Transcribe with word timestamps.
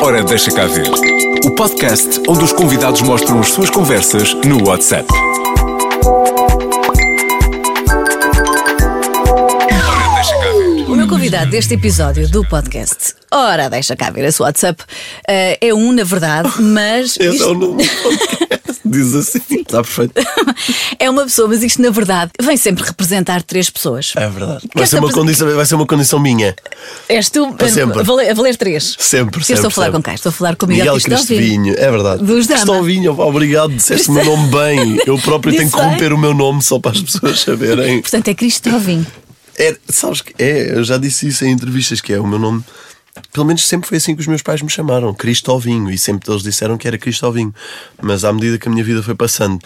Ora, 0.00 0.24
deixa 0.24 0.50
cá 0.50 0.64
ver. 0.66 0.88
O 1.44 1.54
podcast 1.54 2.22
onde 2.26 2.44
os 2.44 2.52
convidados 2.52 3.02
mostram 3.02 3.40
as 3.40 3.48
suas 3.48 3.68
conversas 3.68 4.32
no 4.32 4.66
WhatsApp. 4.66 5.06
Ora, 9.68 10.14
deixa 10.14 10.34
cá 10.38 10.48
ver. 10.48 10.90
O 10.90 10.96
meu 10.96 11.06
convidado 11.06 11.50
deste 11.50 11.74
episódio 11.74 12.26
do 12.30 12.42
podcast, 12.48 13.14
ora, 13.30 13.68
deixa 13.68 13.94
cá 13.94 14.08
ver 14.08 14.24
esse 14.24 14.40
WhatsApp, 14.40 14.82
eh, 15.28 15.58
é 15.60 15.74
um, 15.74 15.92
na 15.92 16.02
verdade, 16.02 16.50
mas. 16.58 17.18
Esse 17.20 17.42
é 17.42 17.46
o 17.46 17.54
nome 17.54 17.84
do 17.84 18.02
podcast. 18.02 18.35
Diz 18.90 19.14
assim. 19.14 19.40
Está 19.50 19.82
perfeito. 19.82 20.12
é 20.98 21.10
uma 21.10 21.24
pessoa, 21.24 21.48
mas 21.48 21.62
isto, 21.62 21.82
na 21.82 21.90
verdade, 21.90 22.30
vem 22.40 22.56
sempre 22.56 22.84
representar 22.84 23.42
três 23.42 23.68
pessoas. 23.68 24.12
É 24.16 24.28
verdade. 24.28 24.68
Vai 24.74 24.86
ser, 24.86 24.98
uma 24.98 25.12
condição, 25.12 25.54
vai 25.54 25.66
ser 25.66 25.74
uma 25.74 25.86
condição 25.86 26.18
minha. 26.18 26.54
És 27.08 27.28
tu 27.28 27.52
Para 27.54 27.68
sempre. 27.68 28.00
A, 28.00 28.02
valer, 28.02 28.30
a 28.30 28.34
valer 28.34 28.56
três. 28.56 28.96
Sempre, 28.98 29.40
Eu 29.40 29.44
sempre. 29.44 29.54
estou 29.54 29.68
a 29.68 29.70
falar 29.70 29.86
sempre. 29.86 29.98
com 29.98 30.02
quem? 30.02 30.14
Estou 30.14 30.30
a 30.30 30.32
falar 30.32 30.56
com 30.56 30.66
o 30.66 30.68
Miguel, 30.68 30.94
Miguel 30.94 31.18
Cristovinho. 31.18 31.74
É 31.76 31.90
verdade. 31.90 32.24
Dos. 32.24 32.46
Cristovinho, 32.46 33.20
obrigado. 33.20 33.74
Disseste 33.74 34.08
o 34.08 34.12
meu 34.12 34.24
nome 34.24 34.50
bem. 34.50 35.00
Eu 35.06 35.18
próprio 35.18 35.56
tenho 35.56 35.70
que 35.70 35.76
romper 35.76 36.12
o 36.12 36.18
meu 36.18 36.34
nome 36.34 36.62
só 36.62 36.78
para 36.78 36.92
as 36.92 37.00
pessoas 37.00 37.40
saberem. 37.40 38.00
Portanto, 38.00 38.28
é 38.28 38.34
Cristovinho. 38.34 39.06
É, 39.58 39.74
sabes 39.88 40.20
que 40.20 40.34
é, 40.38 40.76
eu 40.76 40.84
já 40.84 40.98
disse 40.98 41.28
isso 41.28 41.42
em 41.44 41.50
entrevistas, 41.50 42.02
que 42.02 42.12
é 42.12 42.20
o 42.20 42.26
meu 42.26 42.38
nome. 42.38 42.62
Pelo 43.32 43.46
menos 43.46 43.66
sempre 43.66 43.88
foi 43.88 43.98
assim 43.98 44.14
que 44.14 44.20
os 44.20 44.26
meus 44.26 44.42
pais 44.42 44.62
me 44.62 44.70
chamaram, 44.70 45.12
Cristovinho, 45.14 45.90
e 45.90 45.98
sempre 45.98 46.30
eles 46.30 46.42
disseram 46.42 46.76
que 46.76 46.86
era 46.86 46.98
Cristovinho. 46.98 47.54
Mas 48.00 48.24
à 48.24 48.32
medida 48.32 48.58
que 48.58 48.68
a 48.68 48.70
minha 48.70 48.84
vida 48.84 49.02
foi 49.02 49.14
passando, 49.14 49.60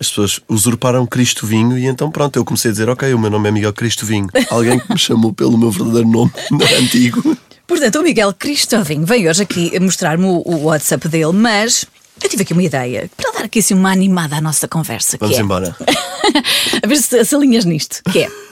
as 0.00 0.08
pessoas 0.08 0.40
usurparam 0.48 1.06
Cristovinho 1.06 1.76
e 1.76 1.86
então 1.86 2.10
pronto, 2.10 2.36
eu 2.36 2.44
comecei 2.44 2.70
a 2.70 2.72
dizer, 2.72 2.88
ok, 2.88 3.12
o 3.12 3.18
meu 3.18 3.30
nome 3.30 3.48
é 3.48 3.52
Miguel 3.52 3.72
Cristovinho. 3.72 4.28
Alguém 4.50 4.78
que 4.78 4.92
me 4.92 4.98
chamou 4.98 5.32
pelo 5.32 5.58
meu 5.58 5.70
verdadeiro 5.70 6.08
nome 6.08 6.32
antigo. 6.80 7.36
Portanto, 7.66 7.98
o 7.98 8.02
Miguel 8.02 8.32
Cristovinho 8.32 9.04
veio 9.04 9.28
hoje 9.28 9.42
aqui 9.42 9.78
mostrar-me 9.80 10.24
o, 10.24 10.64
WhatsApp 10.64 11.08
dele, 11.08 11.32
mas 11.32 11.84
eu 12.22 12.28
tive 12.28 12.42
aqui 12.42 12.52
uma 12.52 12.62
ideia 12.62 13.10
para 13.16 13.30
dar 13.32 13.44
aqui 13.44 13.58
assim 13.58 13.74
uma 13.74 13.90
animada 13.92 14.36
à 14.36 14.40
nossa 14.40 14.66
conversa. 14.66 15.18
Vamos 15.20 15.36
é- 15.36 15.40
embora. 15.40 15.76
a 16.82 16.86
ver 16.86 16.96
se, 16.96 17.24
se 17.24 17.34
alinhas 17.34 17.64
nisto, 17.64 18.00
que 18.10 18.20
é. 18.20 18.47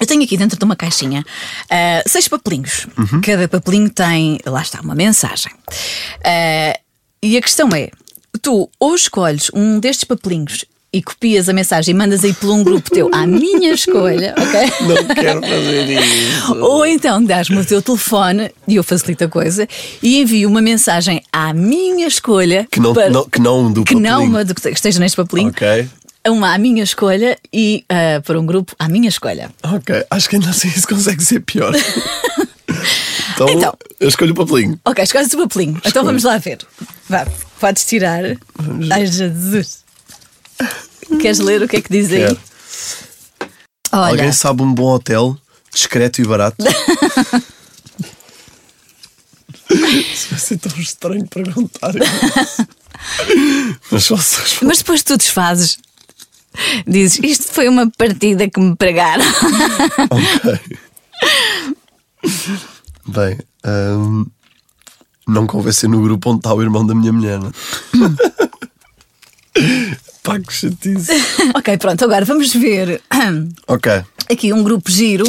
Eu 0.00 0.06
tenho 0.06 0.22
aqui 0.22 0.36
dentro 0.36 0.58
de 0.58 0.64
uma 0.64 0.76
caixinha 0.76 1.24
ah, 1.70 2.02
seis 2.06 2.28
papelinhos. 2.28 2.86
Uhum. 2.98 3.20
Cada 3.20 3.48
papelinho 3.48 3.90
tem, 3.90 4.38
lá 4.46 4.62
está, 4.62 4.80
uma 4.80 4.94
mensagem. 4.94 5.52
Ah, 6.24 6.78
e 7.22 7.36
a 7.36 7.40
questão 7.40 7.68
é: 7.74 7.90
tu 8.42 8.68
ou 8.78 8.94
escolhes 8.94 9.50
um 9.54 9.78
destes 9.78 10.04
papelinhos 10.04 10.64
e 10.92 11.02
copias 11.02 11.48
a 11.48 11.52
mensagem 11.52 11.92
e 11.92 11.98
mandas 11.98 12.22
aí 12.22 12.32
por 12.32 12.50
um 12.50 12.62
grupo 12.62 12.88
teu 12.88 13.10
à 13.12 13.26
minha 13.26 13.72
escolha, 13.72 14.32
ok? 14.38 14.86
Não 14.86 15.14
quero 15.14 15.40
fazer 15.40 15.90
isso. 15.90 16.54
Ou 16.62 16.86
então 16.86 17.24
dás-me 17.24 17.58
o 17.58 17.64
teu 17.64 17.82
telefone 17.82 18.48
e 18.68 18.76
eu 18.76 18.84
facilito 18.84 19.24
a 19.24 19.28
coisa 19.28 19.66
e 20.00 20.20
envio 20.20 20.48
uma 20.48 20.62
mensagem 20.62 21.20
à 21.32 21.52
minha 21.52 22.06
escolha 22.06 22.68
Que 22.70 22.78
não, 22.78 22.94
para- 22.94 23.10
não- 23.10 23.28
que 23.28 23.40
não 23.40 23.72
do 23.72 23.82
que 23.82 23.96
não 23.96 24.02
papelinho. 24.02 24.30
uma 24.30 24.44
do 24.44 24.54
que 24.54 24.68
esteja 24.68 25.00
neste 25.00 25.16
papelinho, 25.16 25.48
Ok. 25.48 25.88
Uma 26.30 26.54
à 26.54 26.58
minha 26.58 26.82
escolha 26.82 27.38
e 27.52 27.84
ah, 27.88 28.20
para 28.22 28.38
um 28.40 28.46
grupo 28.46 28.74
à 28.78 28.88
minha 28.88 29.08
escolha. 29.08 29.50
Ok, 29.62 30.04
acho 30.10 30.28
que 30.28 30.36
ainda 30.36 30.50
assim 30.50 30.68
isso 30.68 30.86
consegue 30.88 31.22
ser 31.24 31.40
pior. 31.40 31.72
então, 33.34 33.48
Então. 33.48 33.76
eu 34.00 34.08
escolho 34.08 34.32
o 34.32 34.34
papelinho. 34.34 34.78
Ok, 34.84 35.02
escolhes 35.04 35.32
o 35.34 35.38
papelinho. 35.38 35.80
Então 35.84 36.04
vamos 36.04 36.24
lá 36.24 36.38
ver. 36.38 36.58
Vá, 37.08 37.26
podes 37.60 37.84
tirar. 37.84 38.22
Ai, 38.90 39.06
Jesus. 39.06 39.84
Queres 41.20 41.38
ler 41.38 41.62
o 41.62 41.68
que 41.68 41.76
é 41.76 41.80
que 41.82 41.90
diz 41.90 42.10
aí? 42.10 42.24
Olha, 43.92 44.10
Alguém 44.10 44.32
sabe 44.32 44.62
um 44.62 44.72
bom 44.72 44.92
hotel, 44.94 45.36
discreto 45.72 46.20
e 46.20 46.24
barato? 46.24 46.56
Isso 49.70 50.28
vai 50.30 50.38
ser 50.38 50.58
tão 50.58 50.78
estranho 50.80 51.26
perguntar. 51.26 51.92
Mas 53.90 54.08
mas 54.62 54.78
depois 54.78 55.02
tu 55.02 55.16
desfazes. 55.16 55.76
Dizes, 56.86 57.18
isto 57.22 57.52
foi 57.52 57.68
uma 57.68 57.90
partida 57.90 58.48
que 58.48 58.60
me 58.60 58.74
pregaram. 58.76 59.24
Ok. 60.10 60.60
Bem, 63.06 63.38
hum, 63.66 64.26
não 65.26 65.46
convencem 65.46 65.90
no 65.90 66.00
grupo 66.02 66.30
onde 66.30 66.38
está 66.38 66.54
o 66.54 66.62
irmão 66.62 66.86
da 66.86 66.94
minha 66.94 67.12
mulher. 67.12 67.38
Não? 67.38 67.48
é? 67.48 67.52
Pá, 70.22 70.40
que 70.40 70.52
chatice. 70.52 71.12
ok, 71.54 71.76
pronto, 71.76 72.02
agora 72.02 72.24
vamos 72.24 72.52
ver 72.54 73.02
Ok, 73.68 73.92
aqui 74.30 74.52
um 74.54 74.62
grupo 74.64 74.90
giro 74.90 75.24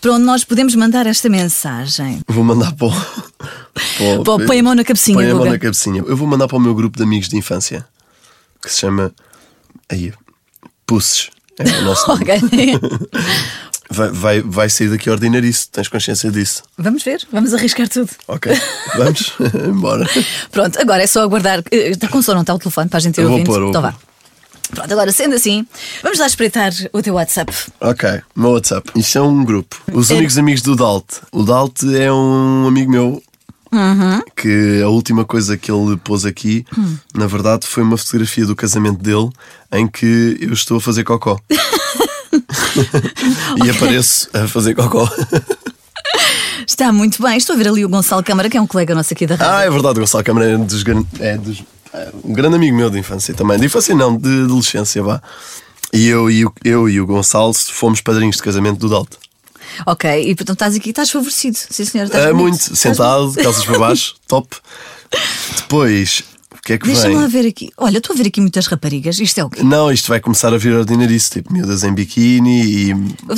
para 0.00 0.12
onde 0.12 0.24
nós 0.24 0.42
podemos 0.44 0.74
mandar 0.74 1.06
esta 1.06 1.28
mensagem. 1.28 2.20
vou 2.26 2.42
mandar 2.44 2.72
para 2.74 2.88
o. 2.88 2.90
para 2.90 4.20
o- 4.20 4.24
Pô, 4.24 4.38
põe 4.44 4.58
a 4.58 4.62
mão 4.62 4.74
na 4.74 4.82
cabecinha, 4.84 5.16
Põe 5.16 5.26
a 5.26 5.28
mão 5.30 5.38
Guga. 5.38 5.50
na 5.52 5.58
cabecinha. 5.58 6.02
Eu 6.04 6.16
vou 6.16 6.26
mandar 6.26 6.48
para 6.48 6.56
o 6.56 6.60
meu 6.60 6.74
grupo 6.74 6.96
de 6.98 7.04
amigos 7.04 7.28
de 7.28 7.36
infância 7.36 7.86
que 8.60 8.70
se 8.70 8.80
chama. 8.80 9.12
Aí, 9.88 10.12
Pusses. 10.86 11.30
É 11.58 11.62
o 11.80 11.82
nosso 11.82 12.06
nome. 12.08 12.24
Vai, 13.90 14.08
vai, 14.10 14.40
vai 14.40 14.68
sair 14.70 14.88
daqui 14.88 15.08
ordinarice, 15.10 15.68
tens 15.70 15.86
consciência 15.88 16.30
disso. 16.30 16.62
vamos 16.76 17.02
ver, 17.04 17.20
vamos 17.30 17.52
arriscar 17.52 17.86
tudo. 17.88 18.08
Ok, 18.26 18.50
vamos? 18.96 19.34
Embora. 19.68 20.08
Pronto, 20.50 20.80
agora 20.80 21.02
é 21.02 21.06
só 21.06 21.22
aguardar. 21.22 21.62
eh, 21.70 21.90
Está 21.90 22.08
com 22.08 22.20
som, 22.22 22.32
não 22.32 22.40
está 22.40 22.54
o 22.54 22.58
telefone 22.58 22.88
para 22.88 22.96
a 22.96 23.00
gente 23.00 23.18
ir 23.18 23.20
Eu 23.22 23.28
vou 23.28 23.38
ouvindo? 23.38 23.46
pôr, 23.54 23.68
então 23.68 23.82
vá. 23.82 23.94
Pronto, 24.74 24.90
agora 24.90 25.12
sendo 25.12 25.34
assim, 25.36 25.64
vamos 26.02 26.18
lá 26.18 26.26
espreitar 26.26 26.72
o 26.92 27.02
teu 27.02 27.14
WhatsApp. 27.14 27.52
Ok, 27.80 28.08
meu 28.34 28.52
WhatsApp. 28.52 28.90
Isto 28.96 29.18
é 29.18 29.20
um 29.20 29.44
grupo. 29.44 29.76
Os 29.92 30.10
É- 30.10 30.14
únicos 30.14 30.38
amigos 30.38 30.62
do 30.62 30.74
Dalt. 30.74 31.04
O 31.30 31.42
Dalt 31.44 31.82
é 31.84 32.10
um 32.10 32.66
amigo 32.66 32.90
meu. 32.90 33.22
Uhum. 33.76 34.22
Que 34.36 34.80
a 34.84 34.88
última 34.88 35.24
coisa 35.24 35.56
que 35.56 35.70
ele 35.70 35.96
pôs 35.96 36.24
aqui, 36.24 36.64
Hum. 36.78 36.96
na 37.14 37.26
verdade, 37.26 37.66
foi 37.66 37.82
uma 37.82 37.96
fotografia 37.96 38.46
do 38.46 38.54
casamento 38.54 39.02
dele 39.02 39.30
em 39.72 39.86
que 39.88 40.36
eu 40.40 40.52
estou 40.52 40.76
a 40.76 40.80
fazer 40.80 41.02
cocó. 41.04 41.38
e 43.64 43.70
apareço 43.70 44.28
a 44.32 44.46
fazer 44.48 44.74
cocó. 44.74 45.08
Está 46.66 46.92
muito 46.92 47.22
bem. 47.22 47.36
Estou 47.36 47.54
a 47.54 47.56
ver 47.58 47.68
ali 47.68 47.84
o 47.84 47.88
Gonçalo 47.88 48.22
Câmara, 48.22 48.48
que 48.48 48.56
é 48.56 48.60
um 48.60 48.66
colega 48.66 48.94
nosso 48.94 49.12
aqui 49.12 49.26
da 49.26 49.34
rádio. 49.36 49.52
Ah, 49.54 49.62
é 49.64 49.70
verdade, 49.70 49.98
o 49.98 50.00
Gonçalo 50.02 50.24
Câmara 50.24 50.46
é, 50.50 50.56
dos, 50.56 50.84
é 51.20 51.36
dos- 51.36 51.62
é 51.92 52.10
um 52.24 52.32
grande 52.32 52.56
amigo 52.56 52.76
meu 52.76 52.90
de 52.90 52.98
infância 52.98 53.34
também. 53.34 53.58
De 53.58 53.66
infância 53.66 53.94
não, 53.94 54.16
de 54.16 54.42
adolescência, 54.44 55.02
vá. 55.02 55.20
E 55.92 56.08
eu 56.08 56.30
e 56.30 56.44
o, 56.44 56.52
eu 56.64 56.88
e 56.88 57.00
o 57.00 57.06
Gonçalo 57.06 57.52
fomos 57.54 58.00
padrinhos 58.00 58.36
de 58.36 58.42
casamento 58.42 58.78
do 58.78 58.88
Dalt. 58.88 59.10
Ok, 59.86 60.10
e 60.30 60.34
portanto 60.34 60.54
estás 60.56 60.74
aqui, 60.76 60.90
estás 60.90 61.10
favorecido. 61.10 61.56
Sim, 61.70 61.84
senhor. 61.84 62.04
Estás 62.04 62.24
É 62.24 62.32
bonito. 62.32 62.42
muito, 62.42 62.60
Estás 62.60 62.78
sentado, 62.78 63.32
calças 63.34 63.64
para 63.64 63.78
baixo, 63.78 64.14
top. 64.28 64.56
Depois, 65.56 66.22
o 66.52 66.62
que 66.62 66.72
é 66.74 66.78
que 66.78 66.86
Deixa-me 66.86 67.14
lá 67.14 67.26
vem? 67.26 67.42
ver 67.42 67.48
aqui. 67.48 67.70
Olha, 67.76 67.98
estou 67.98 68.14
a 68.14 68.16
ver 68.16 68.26
aqui 68.28 68.40
muitas 68.40 68.66
raparigas. 68.66 69.18
Isto 69.18 69.40
é 69.40 69.44
o 69.44 69.50
quê? 69.50 69.62
Não, 69.62 69.90
isto 69.92 70.08
vai 70.08 70.20
começar 70.20 70.52
a 70.52 70.58
vir 70.58 70.74
ordinarice, 70.74 71.30
tipo 71.30 71.52
miúdas 71.52 71.84
em 71.84 71.92
biquíni 71.92 72.64
e. 72.90 72.94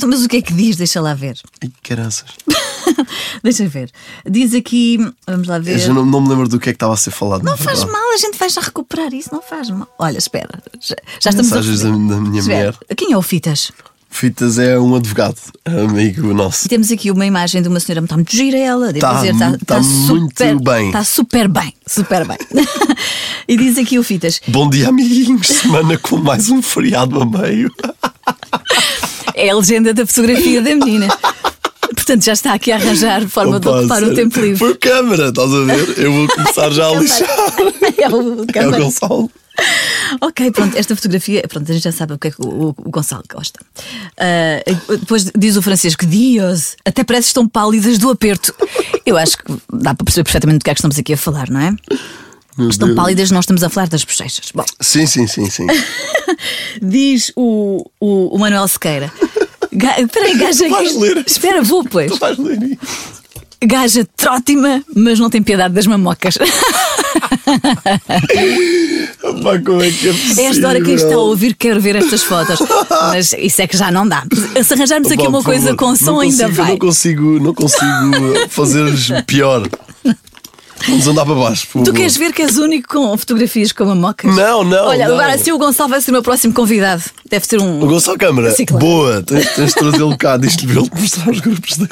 Mas 0.07 0.23
o 0.25 0.29
que 0.29 0.37
é 0.39 0.43
que 0.43 0.53
diz? 0.53 0.77
Deixa 0.77 1.01
lá 1.01 1.15
ver. 1.15 1.39
Ai, 1.63 1.71
caraças. 1.83 2.29
Deixa 3.43 3.69
ver. 3.69 3.91
Diz 4.29 4.55
aqui, 4.55 4.99
vamos 5.27 5.49
lá 5.49 5.57
Eu 5.57 5.63
ver. 5.63 5.79
já 5.79 5.93
não, 5.93 6.05
não 6.07 6.21
me 6.21 6.29
lembro 6.29 6.49
do 6.49 6.59
que 6.59 6.71
é 6.71 6.73
que 6.73 6.77
estava 6.77 6.95
a 6.95 6.97
ser 6.97 7.11
falado. 7.11 7.43
Não 7.43 7.57
faz 7.57 7.81
verdade. 7.81 7.93
mal, 7.93 8.13
a 8.15 8.17
gente 8.17 8.39
vai 8.39 8.49
já 8.49 8.61
recuperar 8.61 9.13
isso, 9.13 9.31
não 9.33 9.43
faz 9.43 9.69
mal. 9.71 9.89
Olha, 9.99 10.19
espera. 10.19 10.49
Já, 10.81 10.95
já 11.21 11.31
estamos 11.31 11.51
Mensagens 11.51 11.81
a 11.81 11.85
da, 11.85 11.91
da 11.91 12.21
minha 12.21 12.41
Espera, 12.41 12.59
mulher. 12.73 12.97
Quem 12.97 13.13
é 13.13 13.17
o 13.17 13.23
Fitas? 13.23 13.71
Fitas 14.21 14.59
é 14.59 14.79
um 14.79 14.95
advogado, 14.95 15.37
amigo 15.67 16.33
nosso. 16.33 16.67
Temos 16.71 16.91
aqui 16.91 17.11
uma 17.11 17.27
imagem 17.27 17.61
de 17.61 17.69
uma 17.69 17.79
senhora, 17.79 18.03
está 18.03 18.17
muito 18.17 18.35
gira 18.35 18.57
ela, 18.57 18.87
devo 18.91 19.01
Tá 19.01 19.13
dizer, 19.17 19.35
está, 19.35 19.51
mu- 19.51 19.59
tá 19.59 19.81
muito 19.81 20.31
super, 20.39 20.59
bem. 20.61 20.87
Está 20.87 21.05
super 21.05 21.49
bem, 21.49 21.75
super 21.87 22.27
bem. 22.27 22.39
e 23.47 23.57
diz 23.59 23.77
aqui 23.77 23.99
o 23.99 24.03
Fitas: 24.03 24.41
Bom 24.49 24.71
dia, 24.71 24.89
amiguinhos. 24.89 25.47
Semana 25.49 25.99
com 25.99 26.17
mais 26.17 26.49
um 26.49 26.63
feriado 26.63 27.21
a 27.21 27.27
meio. 27.27 27.71
é 29.37 29.51
a 29.51 29.55
legenda 29.55 29.93
da 29.93 30.07
fotografia 30.07 30.63
da 30.63 30.75
menina. 30.75 31.09
Portanto, 31.95 32.25
já 32.25 32.33
está 32.33 32.55
aqui 32.55 32.73
a 32.73 32.77
arranjar 32.77 33.29
forma 33.29 33.61
de 33.61 33.69
Opa, 33.69 33.81
ocupar 33.81 34.03
o 34.03 34.15
tempo 34.15 34.41
livre. 34.41 34.59
Por 34.59 34.79
câmara, 34.79 35.29
estás 35.29 35.53
a 35.53 35.61
ver? 35.65 35.99
Eu 35.99 36.11
vou 36.13 36.29
começar 36.29 36.71
já 36.71 36.89
a 36.89 36.95
lixar. 36.99 37.29
É 37.99 38.09
o 38.09 38.47
É 38.55 38.67
o. 38.67 38.71
Gonçalo. 38.81 39.31
Ok, 40.21 40.51
pronto, 40.53 40.77
esta 40.77 40.95
fotografia, 40.95 41.43
pronto, 41.49 41.71
a 41.71 41.75
gente 41.75 41.83
já 41.85 41.93
sabe 41.93 42.13
o 42.13 42.19
que 42.19 42.29
é 42.29 42.31
que 42.31 42.41
o, 42.41 42.69
o 42.77 42.91
Gonçalo 42.91 43.25
gosta. 43.33 43.59
Ah, 44.17 44.63
depois 45.01 45.31
diz 45.37 45.57
o 45.57 45.63
Francisco, 45.63 46.07
Dios, 46.07 46.77
até 46.85 47.03
parece 47.03 47.25
que 47.27 47.29
estão 47.31 47.49
pálidas 47.49 47.99
do 47.99 48.11
aperto. 48.11 48.55
Eu 49.05 49.17
acho 49.17 49.37
que 49.39 49.45
dá 49.73 49.95
para 49.95 50.05
perceber 50.05 50.25
perfeitamente 50.25 50.59
do 50.61 50.65
que 50.65 50.71
é 50.71 50.75
que 50.75 50.79
estamos 50.81 50.99
aqui 50.99 51.13
a 51.15 51.17
falar, 51.17 51.49
não 51.51 51.61
é? 51.61 51.75
Meu 52.59 52.69
Estão 52.71 52.89
Deus. 52.89 52.97
pálidas, 52.97 53.31
nós 53.31 53.45
estamos 53.45 53.63
a 53.63 53.69
falar 53.69 53.89
das 53.89 54.03
bochechas. 54.05 54.51
Bom, 54.55 54.65
Sim, 54.81 55.07
sim, 55.07 55.27
sim, 55.27 55.51
sim. 55.51 55.67
diz 56.81 57.33
o, 57.37 57.85
o, 58.01 58.35
o 58.35 58.39
Manuel 58.39 58.67
Sequeira. 58.69 59.13
Ga- 59.73 60.01
Espera 60.01 60.27
aí, 60.27 60.39
gaja. 60.39 60.69
vais 60.69 60.97
ler? 60.97 61.25
Espera, 61.27 61.63
vou, 61.63 61.85
pois. 61.85 62.11
Tu 62.13 62.19
vais 62.19 62.39
ler 62.39 62.63
isso. 62.63 63.26
Gaja 63.67 64.07
trótima, 64.17 64.83
mas 64.95 65.19
não 65.19 65.29
tem 65.29 65.43
piedade 65.43 65.75
das 65.75 65.87
mamocas. 65.87 66.37
Pá, 69.43 69.59
como 69.65 69.83
é 69.83 69.91
que 69.91 70.09
é 70.09 70.13
possível? 70.13 70.45
Esta 70.51 70.69
hora 70.69 70.81
que 70.81 70.91
está 70.93 71.15
a 71.15 71.19
ouvir, 71.19 71.55
quero 71.55 71.81
ver 71.81 71.97
estas 71.97 72.23
fotos. 72.23 72.59
Mas 72.91 73.33
isso 73.39 73.63
é 73.63 73.67
que 73.67 73.77
já 73.77 73.91
não 73.91 74.07
dá. 74.07 74.23
Se 74.65 74.75
arranjarmos 74.75 75.11
aqui 75.11 75.27
uma 75.27 75.43
coisa 75.43 75.65
favor, 75.71 75.77
com 75.77 75.97
som, 75.97 76.05
não 76.07 76.21
ainda 76.21 76.45
consigo- 76.45 76.57
vai. 76.63 76.71
Não 76.73 76.79
consigo, 76.79 77.41
não 77.41 77.55
consigo 77.55 78.49
fazer-lhes 78.51 79.09
pior. 79.27 79.69
Vamos 80.87 81.07
andar 81.09 81.25
para 81.25 81.35
baixo. 81.35 81.67
Tu 81.85 81.93
queres 81.93 82.17
ver 82.17 82.33
que 82.33 82.43
és 82.43 82.59
único 82.59 82.89
com 82.89 83.17
fotografias 83.17 83.73
como 83.73 83.91
a 83.91 83.95
Mocas? 83.95 84.35
Não, 84.37 84.63
não, 84.63 84.87
Olha, 84.87 85.09
não. 85.09 85.15
agora 85.15 85.37
sim 85.39 85.51
o 85.51 85.59
Gonçalo 85.59 85.89
vai 85.91 86.01
ser 86.01 86.11
o 86.11 86.13
meu 86.13 86.23
próximo 86.23 86.53
convidado. 86.53 87.03
Deve 87.29 87.47
ser 87.47 87.61
um. 87.61 87.83
O 87.83 87.87
Gonçalo 87.87 88.19
Câmara, 88.19 88.53
Sim, 88.53 88.67
claro. 88.67 88.85
boa, 88.87 89.23
tens, 89.23 89.49
tens 89.55 89.69
de 89.71 89.75
trazê-lo 89.75 90.17
cá, 90.19 90.37
diz-lhe 90.37 90.67
para 90.67 90.81
ele 90.83 90.91
mostrar 90.95 91.31
os 91.31 91.41
grupos 91.41 91.77
dele. 91.79 91.91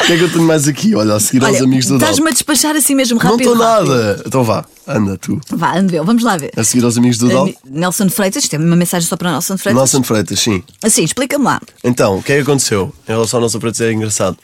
O 0.00 0.04
que 0.06 0.12
é 0.12 0.16
que 0.18 0.22
eu 0.24 0.30
tenho 0.30 0.44
mais 0.44 0.68
aqui? 0.68 0.94
Olha, 0.94 1.14
a 1.14 1.20
seguir 1.20 1.44
aos 1.44 1.56
Olha, 1.56 1.64
amigos 1.64 1.86
do 1.86 1.94
estás-me 1.96 2.28
a 2.28 2.32
despachar 2.32 2.76
assim 2.76 2.94
mesmo 2.94 3.18
Não 3.18 3.30
rápido. 3.30 3.50
estou 3.50 3.66
rápido. 3.66 3.88
nada. 3.90 4.22
Então 4.26 4.44
vá, 4.44 4.64
anda 4.86 5.16
tu. 5.18 5.40
Vá, 5.50 5.76
ande 5.76 5.90
ver, 5.92 6.02
vamos 6.04 6.22
lá 6.22 6.36
ver. 6.36 6.52
A 6.56 6.62
seguir 6.62 6.84
aos 6.84 6.96
amigos 6.96 7.18
do 7.18 7.28
Dal. 7.28 7.48
Nelson 7.68 8.08
Freitas, 8.08 8.44
isto 8.44 8.54
é 8.54 8.58
uma 8.58 8.76
mensagem 8.76 9.08
só 9.08 9.16
para 9.16 9.32
Nelson 9.32 9.56
Freitas. 9.58 9.80
Nelson 9.82 10.02
Freitas, 10.04 10.38
sim. 10.38 10.62
Assim, 10.84 11.02
explica-me 11.02 11.44
lá. 11.44 11.60
Então, 11.82 12.18
o 12.18 12.22
que 12.22 12.32
é 12.32 12.36
que 12.36 12.42
aconteceu? 12.42 12.92
Em 13.08 13.12
relação 13.12 13.38
ao 13.38 13.42
Nelson 13.42 13.58
Freitas 13.58 13.80
é 13.80 13.90
engraçado. 13.92 14.36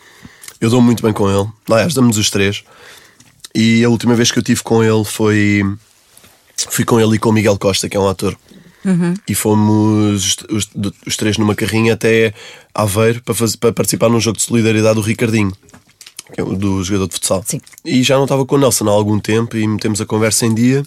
Eu 0.60 0.70
dou 0.70 0.80
muito 0.80 1.02
bem 1.02 1.12
com 1.12 1.28
ele. 1.30 1.48
Aliás, 1.70 1.94
damos 1.94 2.16
os 2.18 2.28
três. 2.30 2.64
E 3.54 3.84
a 3.84 3.88
última 3.88 4.14
vez 4.14 4.30
que 4.30 4.38
eu 4.38 4.42
tive 4.42 4.62
com 4.62 4.82
ele 4.82 5.04
foi. 5.04 5.62
Fui 6.70 6.84
com 6.84 7.00
ele 7.00 7.16
e 7.16 7.18
com 7.18 7.30
o 7.30 7.32
Miguel 7.32 7.58
Costa, 7.58 7.88
que 7.88 7.96
é 7.96 8.00
um 8.00 8.08
ator. 8.08 8.36
E 9.28 9.34
fomos 9.34 10.36
os, 10.50 10.66
os- 10.74 10.92
os 11.06 11.16
três 11.16 11.38
numa 11.38 11.54
carrinha 11.54 11.94
até 11.94 12.34
Aveiro 12.74 13.22
para, 13.22 13.34
fazer, 13.34 13.56
para 13.58 13.72
participar 13.72 14.08
num 14.08 14.20
jogo 14.20 14.36
de 14.38 14.42
solidariedade 14.42 14.96
do 14.96 15.00
Ricardinho, 15.00 15.52
que 16.34 16.40
é 16.40 16.44
do 16.44 16.82
jogador 16.82 17.06
de 17.08 17.14
futsal. 17.14 17.44
Sim. 17.46 17.60
E 17.84 18.02
já 18.02 18.16
não 18.16 18.24
estava 18.24 18.44
com 18.44 18.56
o 18.56 18.58
Nelson 18.58 18.88
há 18.88 18.92
algum 18.92 19.20
tempo 19.20 19.56
e 19.56 19.66
metemos 19.68 20.00
a 20.00 20.06
conversa 20.06 20.46
em 20.46 20.54
dia. 20.54 20.82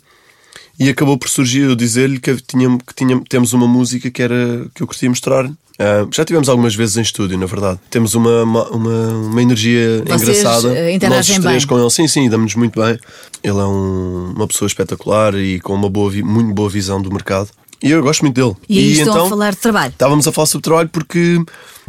E 0.80 0.90
acabou 0.90 1.18
por 1.18 1.30
surgir 1.30 1.62
eu 1.62 1.76
dizer-lhe 1.76 2.20
que, 2.20 2.36
tinha, 2.42 2.78
que 2.78 2.94
tinha, 2.94 3.22
temos 3.30 3.54
uma 3.54 3.68
música 3.68 4.10
que, 4.12 4.22
era, 4.22 4.68
que 4.74 4.84
eu 4.84 4.88
curtia 4.88 5.10
mostrar. 5.10 5.50
Ah, 5.78 6.08
já 6.12 6.24
tivemos 6.24 6.48
algumas 6.50 6.74
vezes 6.76 6.98
em 6.98 7.02
estúdio, 7.02 7.38
na 7.38 7.46
verdade. 7.46 7.80
Temos 7.90 8.14
uma, 8.14 8.44
uma, 8.44 8.64
uma, 8.70 9.42
energia 9.42 10.04
Vocês, 10.06 10.22
engraçada. 10.40 10.78
eh, 10.78 10.94
interagem 10.94 11.18
Nós 11.36 11.38
os 11.38 11.44
três 11.46 11.66
bem. 11.66 11.68
com 11.68 11.80
ele. 11.80 11.90
Sim, 11.90 12.08
sim, 12.08 12.30
damos-nos 12.30 12.56
muito 12.56 12.80
bem. 12.82 12.98
Ele 13.44 13.60
é 13.60 13.64
um- 13.66 14.34
uma 14.36 14.48
pessoa 14.48 14.68
espetacular 14.68 15.36
e 15.36 15.60
com 15.60 15.74
uma 15.74 15.90
boa, 15.90 16.12
muito 16.12 16.54
boa 16.54 16.70
visão 16.70 17.02
do 17.02 17.12
mercado. 17.12 17.50
E 17.84 17.92
eu 17.92 18.02
gosto 18.02 18.22
muito 18.22 18.36
dele. 18.36 18.56
E 18.70 18.80
aí 18.80 18.92
estão 18.94 19.14
então, 19.14 19.26
a 19.26 19.30
falar 19.30 19.52
de 19.52 19.58
trabalho. 19.58 19.92
Estávamos 19.92 20.28
a 20.28 20.32
falar 20.32 20.46
sobre 20.48 20.64
trabalho 20.64 20.90
porque 20.90 21.38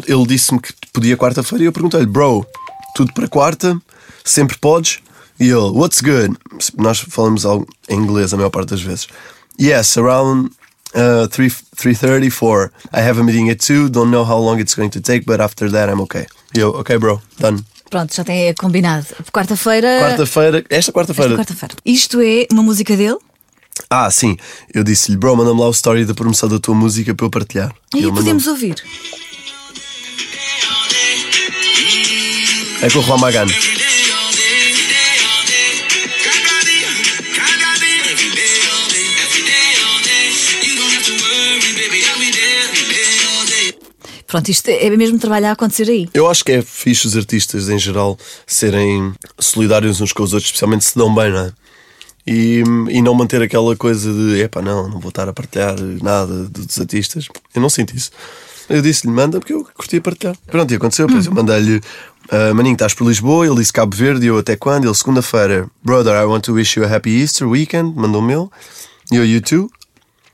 ele 0.06 0.26
disse-me 0.26 0.60
que 0.60 0.72
podia 0.92 1.16
quarta-feira 1.16 1.64
e 1.64 1.66
eu 1.66 1.72
perguntei-lhe, 1.72 2.06
bro, 2.06 2.44
tudo 2.94 3.12
para 3.12 3.28
quarta, 3.28 3.80
sempre 4.24 4.58
podes? 4.58 4.98
E 5.38 5.44
ele, 5.44 5.70
what's 5.72 6.00
good? 6.00 6.36
Nós 6.78 7.00
falamos 7.00 7.44
algo 7.44 7.66
em 7.88 7.98
inglês 7.98 8.32
a 8.32 8.36
maior 8.36 8.50
parte 8.50 8.70
das 8.70 8.80
vezes. 8.82 9.06
Yes, 9.60 9.96
around 9.98 10.50
uh, 10.94 11.28
3, 11.28 11.52
3.30, 11.76 12.30
4. 12.30 12.70
I 12.94 13.00
have 13.00 13.20
a 13.20 13.24
meeting 13.24 13.50
at 13.50 13.58
2, 13.58 13.90
don't 13.90 14.10
know 14.10 14.24
how 14.24 14.38
long 14.38 14.58
it's 14.58 14.74
going 14.74 14.90
to 14.90 15.00
take, 15.00 15.24
but 15.26 15.40
after 15.40 15.70
that 15.70 15.90
I'm 15.90 16.00
okay. 16.02 16.26
E 16.54 16.60
eu, 16.60 16.70
ok 16.70 16.98
bro, 16.98 17.20
done. 17.38 17.62
Pronto, 17.90 18.14
já 18.14 18.24
tem 18.24 18.52
combinado. 18.54 19.06
Quarta-feira. 19.32 19.88
Quarta-feira, 20.00 20.58
esta 20.58 20.74
Esta 20.74 20.92
quarta-feira. 20.92 21.36
quarta-feira. 21.36 21.74
Isto 21.84 22.20
é 22.20 22.46
uma 22.50 22.62
música 22.62 22.96
dele? 22.96 23.18
Ah, 23.90 24.10
sim, 24.10 24.36
eu 24.74 24.82
disse-lhe, 24.82 25.16
bro, 25.18 25.36
manda-me 25.36 25.60
lá 25.60 25.68
o 25.68 25.70
story 25.70 26.04
da 26.06 26.14
promoção 26.14 26.48
da 26.48 26.58
tua 26.58 26.74
música 26.74 27.14
para 27.14 27.26
eu 27.26 27.30
partilhar. 27.30 27.74
E 27.94 27.98
aí 28.04 28.10
podemos 28.12 28.46
ouvir. 28.46 28.74
É 32.82 32.90
com 32.90 32.98
o 32.98 33.02
Juan 33.02 33.18
Magano. 33.18 33.52
Pronto, 44.26 44.48
isto 44.48 44.68
é 44.68 44.90
mesmo 44.90 45.18
trabalho 45.18 45.46
a 45.46 45.52
acontecer 45.52 45.88
aí. 45.88 46.08
Eu 46.12 46.28
acho 46.28 46.44
que 46.44 46.52
é 46.52 46.62
fixe 46.62 47.06
os 47.06 47.16
artistas 47.16 47.68
em 47.68 47.78
geral 47.78 48.18
serem 48.46 49.14
solidários 49.38 50.00
uns 50.00 50.12
com 50.12 50.22
os 50.22 50.32
outros, 50.32 50.48
especialmente 50.48 50.84
se 50.84 50.96
dão 50.96 51.14
bem, 51.14 51.30
não 51.30 51.40
é? 51.40 51.52
E, 52.26 52.64
e 52.90 53.00
não 53.00 53.14
manter 53.14 53.40
aquela 53.40 53.76
coisa 53.76 54.12
de 54.12 54.40
epá, 54.40 54.60
não, 54.60 54.88
não 54.88 54.98
vou 54.98 55.10
estar 55.10 55.28
a 55.28 55.32
partilhar 55.32 55.76
nada 56.02 56.44
dos 56.44 56.80
artistas. 56.80 57.28
Eu 57.54 57.62
não 57.62 57.70
sinto 57.70 57.94
isso. 57.94 58.10
Eu 58.68 58.82
disse-lhe, 58.82 59.12
manda, 59.12 59.38
porque 59.38 59.52
eu 59.52 59.64
curtia 59.74 60.00
partilhar. 60.00 60.36
Pronto, 60.46 60.72
e 60.72 60.76
aconteceu. 60.76 61.06
Depois 61.06 61.26
eu 61.26 61.32
mandei-lhe, 61.32 61.80
ah, 62.28 62.52
Maninho, 62.52 62.72
estás 62.72 62.94
por 62.94 63.06
Lisboa? 63.06 63.46
Ele 63.46 63.54
disse 63.56 63.72
Cabo 63.72 63.96
Verde. 63.96 64.26
Eu, 64.26 64.38
até 64.38 64.56
quando? 64.56 64.86
Ele, 64.86 64.94
segunda-feira, 64.94 65.70
brother, 65.84 66.14
I 66.20 66.24
want 66.24 66.42
to 66.44 66.52
wish 66.52 66.76
you 66.76 66.84
a 66.84 66.92
happy 66.92 67.10
Easter 67.10 67.48
weekend. 67.48 67.94
Mandou-me 67.94 68.32
ele. 68.32 68.48
E 69.12 69.16
eu, 69.16 69.24
you 69.24 69.40
too. 69.40 69.70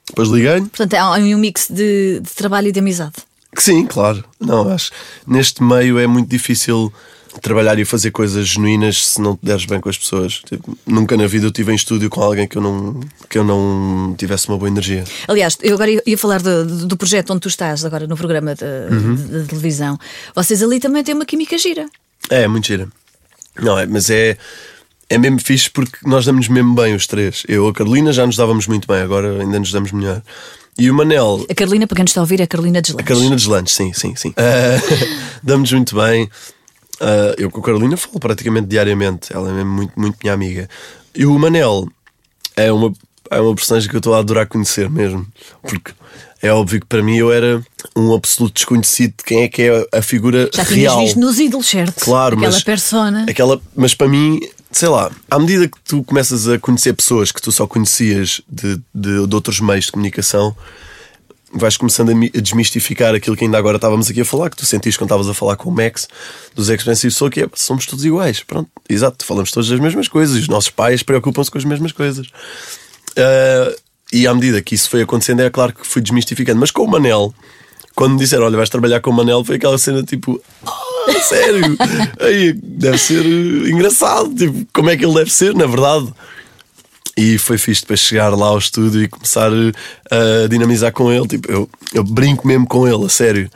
Depois 0.08 0.30
liguei-lhe. 0.30 0.62
Portanto, 0.62 0.94
há 0.94 1.12
um 1.18 1.38
mix 1.38 1.68
de, 1.68 2.20
de 2.20 2.30
trabalho 2.34 2.68
e 2.68 2.72
de 2.72 2.80
amizade. 2.80 3.12
Sim, 3.56 3.86
claro. 3.86 4.24
Não, 4.40 4.70
acho 4.72 4.90
neste 5.26 5.62
meio 5.62 5.98
é 5.98 6.06
muito 6.06 6.28
difícil 6.28 6.92
trabalhar 7.40 7.78
e 7.78 7.84
fazer 7.84 8.10
coisas 8.10 8.48
genuínas 8.48 9.06
se 9.06 9.20
não 9.20 9.34
te 9.36 9.44
deres 9.44 9.64
bem 9.64 9.80
com 9.80 9.88
as 9.88 9.96
pessoas. 9.96 10.42
Tipo, 10.46 10.76
nunca 10.86 11.16
na 11.16 11.26
vida 11.26 11.46
eu 11.46 11.48
estive 11.48 11.72
em 11.72 11.74
estúdio 11.74 12.10
com 12.10 12.20
alguém 12.22 12.46
que 12.46 12.56
eu 12.58 12.62
não, 12.62 13.00
que 13.28 13.38
eu 13.38 13.44
não 13.44 14.14
tivesse 14.18 14.48
uma 14.48 14.58
boa 14.58 14.68
energia. 14.68 15.04
Aliás, 15.28 15.56
eu 15.62 15.74
agora 15.74 15.90
ia- 15.90 16.18
falar 16.18 16.42
do, 16.42 16.86
do 16.86 16.96
projeto 16.96 17.30
onde 17.30 17.40
tu 17.40 17.48
estás, 17.48 17.84
agora 17.84 18.06
no 18.06 18.16
programa 18.16 18.54
de, 18.54 18.64
Uhum. 18.64 19.14
de- 19.14 19.40
de 19.42 19.48
televisão. 19.48 19.98
Vocês 20.34 20.62
ali 20.62 20.78
também 20.78 21.02
têm 21.02 21.14
uma 21.14 21.24
química 21.24 21.56
gira. 21.56 21.86
É, 22.28 22.46
muito 22.46 22.66
gira. 22.66 22.86
Não, 23.60 23.78
é, 23.78 23.86
mas 23.86 24.10
é, 24.10 24.36
é 25.08 25.16
mesmo 25.18 25.40
fixe 25.40 25.70
porque 25.70 25.98
nós 26.04 26.24
damos 26.26 26.48
mesmo 26.48 26.74
bem 26.74 26.94
os 26.94 27.06
três. 27.06 27.44
Eu 27.48 27.66
e 27.66 27.70
a 27.70 27.72
Carolina 27.72 28.12
já 28.12 28.26
nos 28.26 28.36
dávamos 28.36 28.66
muito 28.66 28.86
bem, 28.86 29.00
agora 29.02 29.40
ainda 29.42 29.58
nos 29.58 29.72
damos 29.72 29.90
melhor. 29.92 30.22
E 30.78 30.90
o 30.90 30.94
Manel, 30.94 31.44
A 31.50 31.54
Carolina, 31.54 31.86
para 31.86 31.96
quem 31.96 32.02
nos 32.04 32.10
está 32.10 32.20
a 32.20 32.24
ouvir, 32.24 32.40
é 32.40 32.44
a 32.44 32.46
Carolina 32.46 32.78
A 32.78 32.80
Deslandes. 32.80 33.06
Carolina 33.06 33.36
Deslandes, 33.36 33.74
sim, 33.74 33.92
sim, 33.92 34.14
sim. 34.16 34.32
Ah, 34.38 34.80
Damos 35.42 35.70
muito 35.72 35.94
bem. 35.96 36.28
Ah, 37.00 37.34
eu 37.38 37.50
com 37.50 37.60
a 37.60 37.62
Carolina 37.64 37.96
falo 37.96 38.18
praticamente 38.18 38.68
diariamente. 38.68 39.32
Ela 39.34 39.50
é 39.50 39.52
mesmo 39.52 39.70
muito, 39.70 39.92
muito 40.00 40.16
minha 40.22 40.32
amiga. 40.32 40.68
E 41.14 41.26
o 41.26 41.38
Manel 41.38 41.86
é 42.56 42.72
uma, 42.72 42.92
é 43.30 43.40
uma 43.40 43.54
personagem 43.54 43.88
que 43.88 43.94
eu 43.96 43.98
estou 43.98 44.14
a 44.14 44.18
adorar 44.18 44.46
conhecer 44.46 44.88
mesmo. 44.88 45.26
Porque 45.62 45.92
é 46.40 46.50
óbvio 46.52 46.80
que 46.80 46.86
para 46.86 47.02
mim 47.02 47.16
eu 47.16 47.30
era 47.32 47.62
um 47.94 48.14
absoluto 48.14 48.54
desconhecido 48.54 49.14
de 49.18 49.24
quem 49.24 49.42
é 49.42 49.48
que 49.48 49.62
é 49.62 49.86
a 49.92 50.00
figura 50.02 50.48
Já 50.54 50.64
tinhas 50.64 50.80
real. 50.92 51.00
visto 51.00 51.20
nos 51.20 51.38
ídolos, 51.38 51.68
certo? 51.68 52.00
Claro, 52.04 52.36
Aquela 52.36 52.52
mas 52.52 52.64
persona. 52.64 53.26
Aquela, 53.28 53.60
mas 53.76 53.94
para 53.94 54.08
mim, 54.08 54.40
sei 54.72 54.88
lá, 54.88 55.10
à 55.30 55.38
medida 55.38 55.68
que 55.68 55.78
tu 55.84 56.02
começas 56.02 56.48
a 56.48 56.58
conhecer 56.58 56.92
pessoas 56.94 57.30
que 57.30 57.40
tu 57.40 57.52
só 57.52 57.66
conhecias 57.66 58.40
de, 58.48 58.76
de, 58.94 59.26
de 59.26 59.34
outros 59.34 59.60
meios 59.60 59.84
de 59.84 59.92
comunicação, 59.92 60.56
vais 61.54 61.76
começando 61.76 62.10
a, 62.10 62.14
mi- 62.14 62.30
a 62.34 62.40
desmistificar 62.40 63.14
aquilo 63.14 63.36
que 63.36 63.44
ainda 63.44 63.58
agora 63.58 63.76
estávamos 63.76 64.08
aqui 64.08 64.22
a 64.22 64.24
falar, 64.24 64.48
que 64.48 64.56
tu 64.56 64.64
sentiste 64.64 64.98
quando 64.98 65.08
estavas 65.10 65.28
a 65.28 65.34
falar 65.34 65.56
com 65.56 65.68
o 65.68 65.72
Max 65.72 66.08
dos 66.54 66.70
Expensive 66.70 67.12
Soul, 67.12 67.30
que 67.30 67.42
é, 67.42 67.48
somos 67.54 67.84
todos 67.84 68.04
iguais. 68.04 68.42
Pronto, 68.42 68.70
exato, 68.88 69.24
falamos 69.24 69.50
todas 69.50 69.70
as 69.70 69.78
mesmas 69.78 70.08
coisas, 70.08 70.34
os 70.36 70.48
nossos 70.48 70.70
pais 70.70 71.02
preocupam-se 71.02 71.50
com 71.50 71.58
as 71.58 71.64
mesmas 71.64 71.92
coisas. 71.92 72.26
Ah, 73.16 73.74
e 74.10 74.26
à 74.26 74.34
medida 74.34 74.60
que 74.62 74.74
isso 74.74 74.88
foi 74.88 75.02
acontecendo, 75.02 75.40
é 75.40 75.50
claro 75.50 75.74
que 75.74 75.86
fui 75.86 76.00
desmistificando. 76.02 76.58
Mas 76.60 76.70
com 76.70 76.82
o 76.84 76.88
Manel, 76.90 77.34
quando 77.94 78.12
me 78.12 78.18
disseram, 78.18 78.44
olha, 78.44 78.56
vais 78.56 78.70
trabalhar 78.70 79.00
com 79.00 79.10
o 79.10 79.12
Manel, 79.12 79.44
foi 79.44 79.56
aquela 79.56 79.76
cena 79.76 80.02
tipo, 80.02 80.42
ah, 81.08 81.20
sério? 81.20 81.76
Aí, 82.20 82.52
deve 82.52 82.98
ser 82.98 83.24
eh, 83.24 83.70
engraçado. 83.70 84.34
Tipo, 84.34 84.66
como 84.72 84.90
é 84.90 84.96
que 84.96 85.04
ele 85.04 85.14
deve 85.14 85.32
ser, 85.32 85.54
na 85.54 85.66
verdade? 85.66 86.12
E 87.16 87.36
foi 87.38 87.58
fixe 87.58 87.82
depois 87.82 88.00
chegar 88.00 88.30
lá 88.30 88.46
ao 88.46 88.58
estúdio 88.58 89.02
e 89.02 89.08
começar 89.08 89.50
eh, 89.52 90.44
a 90.44 90.48
dinamizar 90.48 90.92
com 90.92 91.12
ele. 91.12 91.26
Tipo, 91.28 91.50
eu, 91.50 91.70
eu 91.92 92.04
brinco 92.04 92.46
mesmo 92.46 92.66
com 92.66 92.86
ele, 92.88 93.04
a 93.04 93.08
sério. 93.08 93.50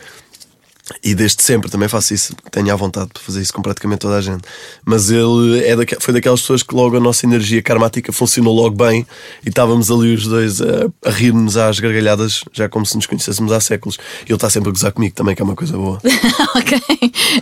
E 1.03 1.17
desde 1.17 1.43
sempre 1.43 1.69
também 1.69 1.89
faço 1.89 2.15
isso. 2.15 2.33
Tenho 2.51 2.73
à 2.73 2.77
vontade 2.77 3.09
para 3.13 3.21
fazer 3.21 3.43
isso 3.43 3.53
com 3.53 3.61
praticamente 3.61 3.99
toda 4.01 4.17
a 4.17 4.21
gente. 4.21 4.43
Mas 4.85 5.11
ele 5.11 5.65
é 5.65 5.75
daque- 5.75 5.97
foi 5.99 6.15
daquelas 6.15 6.41
pessoas 6.41 6.63
que 6.63 6.73
logo 6.77 6.97
a 6.97 7.01
nossa 7.01 7.27
energia 7.27 7.61
karmática 7.61 8.13
funcionou 8.13 8.55
logo 8.55 8.77
bem 8.77 9.05
e 9.45 9.49
estávamos 9.49 9.91
ali 9.91 10.15
os 10.15 10.29
dois 10.29 10.63
a, 10.63 10.87
a 11.05 11.11
rir-nos 11.11 11.57
às 11.57 11.81
gargalhadas, 11.81 12.45
já 12.53 12.69
como 12.69 12.87
se 12.87 12.95
nos 12.95 13.07
conhecêssemos 13.07 13.51
há 13.51 13.59
séculos. 13.61 13.97
E 14.23 14.27
ele 14.29 14.35
está 14.35 14.49
sempre 14.49 14.69
a 14.69 14.73
gozar 14.73 14.93
comigo 14.93 15.13
também, 15.13 15.35
que 15.35 15.43
é 15.43 15.45
uma 15.45 15.57
coisa 15.57 15.77
boa. 15.77 16.01
ok. 16.55 16.81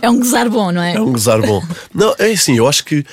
É 0.01 0.09
um 0.09 0.17
gozar 0.17 0.49
bom, 0.49 0.71
não 0.71 0.81
é? 0.81 0.95
É 0.95 1.01
um 1.01 1.11
gozar 1.11 1.39
bom. 1.39 1.61
Não, 1.93 2.15
é 2.17 2.31
assim, 2.31 2.57
eu 2.57 2.67
acho 2.67 2.83
que. 2.83 3.05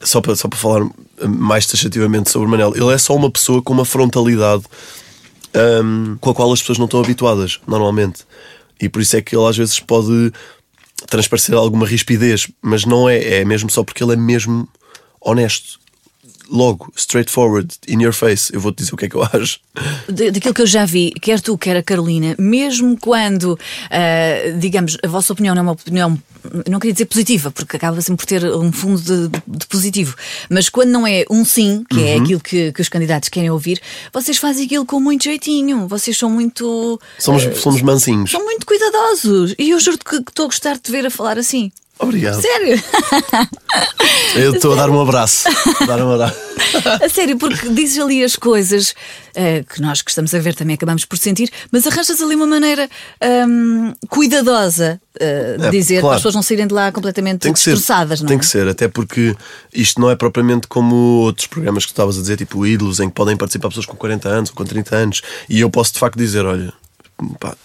Só 0.00 0.20
para, 0.22 0.34
só 0.34 0.48
para 0.48 0.58
falar 0.58 0.88
mais 1.28 1.66
taxativamente 1.66 2.30
sobre 2.30 2.48
o 2.48 2.50
Manel, 2.50 2.72
ele 2.74 2.92
é 2.92 2.98
só 2.98 3.14
uma 3.14 3.30
pessoa 3.30 3.62
com 3.62 3.72
uma 3.74 3.84
frontalidade 3.84 4.64
hum, 5.84 6.16
com 6.20 6.30
a 6.30 6.34
qual 6.34 6.52
as 6.52 6.60
pessoas 6.60 6.78
não 6.78 6.86
estão 6.86 7.00
habituadas, 7.00 7.60
normalmente. 7.66 8.24
E 8.82 8.88
por 8.88 9.00
isso 9.00 9.16
é 9.16 9.22
que 9.22 9.36
ele 9.36 9.46
às 9.46 9.56
vezes 9.56 9.78
pode 9.78 10.32
transparecer 11.06 11.54
alguma 11.54 11.86
rispidez, 11.86 12.48
mas 12.60 12.84
não 12.84 13.08
é, 13.08 13.40
é 13.40 13.44
mesmo 13.44 13.70
só 13.70 13.84
porque 13.84 14.02
ele 14.02 14.14
é 14.14 14.16
mesmo 14.16 14.68
honesto. 15.20 15.78
Logo, 16.50 16.92
straightforward, 16.96 17.74
in 17.88 18.02
your 18.02 18.12
face, 18.12 18.52
eu 18.54 18.60
vou-te 18.60 18.78
dizer 18.78 18.92
o 18.94 18.96
que 18.96 19.06
é 19.06 19.08
que 19.08 19.14
eu 19.16 19.22
acho. 19.22 19.58
Da- 20.08 20.30
daquilo 20.30 20.52
que 20.54 20.60
eu 20.62 20.66
já 20.66 20.84
vi, 20.84 21.10
quer 21.12 21.40
tu, 21.40 21.56
quer 21.56 21.76
a 21.76 21.82
Carolina, 21.82 22.34
mesmo 22.38 22.96
quando, 23.00 23.58
ah, 23.90 24.50
digamos, 24.58 24.98
a 25.02 25.08
vossa 25.08 25.32
opinião 25.32 25.54
não 25.54 25.60
é 25.60 25.62
uma 25.62 25.72
opinião, 25.72 26.20
não 26.68 26.78
queria 26.78 26.92
dizer 26.92 27.06
positiva, 27.06 27.50
porque 27.50 27.76
acaba 27.76 28.00
sempre 28.02 28.24
por 28.24 28.28
ter 28.28 28.44
um 28.44 28.70
fundo 28.72 29.00
de, 29.00 29.28
de- 29.46 29.66
positivo, 29.66 30.14
mas 30.50 30.68
quando 30.68 30.90
não 30.90 31.06
é 31.06 31.24
um 31.30 31.44
sim, 31.44 31.84
que 31.88 31.96
Uhum. 31.96 32.06
é 32.06 32.16
aquilo 32.16 32.40
que, 32.40 32.72
que 32.72 32.80
os 32.82 32.88
candidatos 32.88 33.28
querem 33.30 33.48
ouvir, 33.50 33.80
vocês 34.12 34.36
fazem 34.36 34.66
aquilo 34.66 34.84
com 34.84 35.00
muito 35.00 35.24
jeitinho, 35.24 35.86
vocês 35.88 36.18
são 36.18 36.28
muito. 36.28 37.00
Somos, 37.18 37.44
somos 37.58 37.80
mansinhos. 37.82 38.30
São 38.30 38.44
muito 38.44 38.66
cuidadosos. 38.66 39.54
E 39.58 39.70
eu 39.70 39.80
juro 39.80 39.98
que 39.98 40.16
estou 40.16 40.44
a 40.44 40.48
gostar 40.48 40.74
de 40.74 40.80
te 40.80 40.90
ver 40.92 41.06
a 41.06 41.10
falar 41.10 41.38
assim. 41.38 41.70
Obrigado. 42.02 42.40
Sério? 42.42 42.82
Eu 44.34 44.54
estou 44.54 44.72
a 44.72 44.76
dar 44.76 44.90
um 44.90 45.00
abraço. 45.00 45.48
A 45.80 45.84
dar 45.86 46.02
um 46.04 46.12
abraço. 46.12 46.36
A 47.02 47.08
sério, 47.08 47.36
porque 47.38 47.68
dizes 47.68 47.98
ali 47.98 48.24
as 48.24 48.34
coisas 48.36 48.94
eh, 49.34 49.62
que 49.68 49.80
nós 49.80 50.02
que 50.02 50.10
estamos 50.10 50.34
a 50.34 50.38
ver 50.38 50.54
também 50.54 50.74
acabamos 50.74 51.04
por 51.04 51.16
sentir, 51.18 51.50
mas 51.70 51.86
arranjas 51.86 52.20
ali 52.20 52.34
uma 52.34 52.46
maneira 52.46 52.88
hum, 53.48 53.92
cuidadosa 54.08 55.00
eh, 55.20 55.56
de 55.58 55.66
É, 55.66 55.70
dizer 55.70 55.94
para 55.96 56.00
claro. 56.02 56.14
as 56.16 56.20
pessoas 56.20 56.34
não 56.34 56.42
saírem 56.42 56.66
de 56.66 56.74
lá 56.74 56.90
completamente 56.90 57.40
Tem 57.40 57.52
que 57.52 57.58
ser. 57.60 57.72
destroçadas, 57.74 58.20
não 58.20 58.26
tem 58.28 58.36
é? 58.36 58.40
que 58.40 58.46
ser, 58.46 58.66
até 58.68 58.88
porque 58.88 59.36
isto 59.72 60.00
não 60.00 60.10
é 60.10 60.16
propriamente 60.16 60.66
como 60.66 60.94
outros 61.22 61.46
programas 61.46 61.84
que 61.84 61.90
tu 61.92 61.94
estavas 61.94 62.16
a 62.18 62.20
dizer, 62.20 62.36
tipo 62.36 62.66
ídolos, 62.66 63.00
em 63.00 63.08
que 63.08 63.14
podem 63.14 63.36
participar 63.36 63.68
pessoas 63.68 63.86
com 63.86 63.96
40 63.96 64.28
anos 64.28 64.50
ou 64.50 64.56
com 64.56 64.64
30 64.64 64.96
anos. 64.96 65.22
E 65.48 65.60
eu 65.60 65.70
posso 65.70 65.92
de 65.92 65.98
facto 65.98 66.16
dizer: 66.16 66.44
olha, 66.44 66.72
pá, 67.40 67.56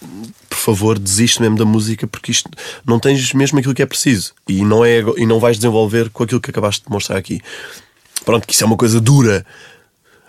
por 0.48 0.58
favor, 0.58 0.98
desiste 0.98 1.40
mesmo 1.40 1.56
da 1.56 1.64
música 1.64 2.06
porque 2.06 2.32
isto 2.32 2.50
não 2.86 2.98
tens 2.98 3.32
mesmo 3.32 3.58
aquilo 3.58 3.74
que 3.74 3.82
é 3.82 3.86
preciso 3.86 4.32
e 4.48 4.64
não, 4.64 4.84
é, 4.84 5.00
e 5.16 5.26
não 5.26 5.38
vais 5.38 5.56
desenvolver 5.56 6.10
com 6.10 6.22
aquilo 6.24 6.40
que 6.40 6.50
acabaste 6.50 6.84
de 6.84 6.90
mostrar 6.90 7.16
aqui. 7.16 7.40
Pronto, 8.24 8.46
que 8.46 8.52
isso 8.52 8.64
é 8.64 8.66
uma 8.66 8.76
coisa 8.76 9.00
dura. 9.00 9.44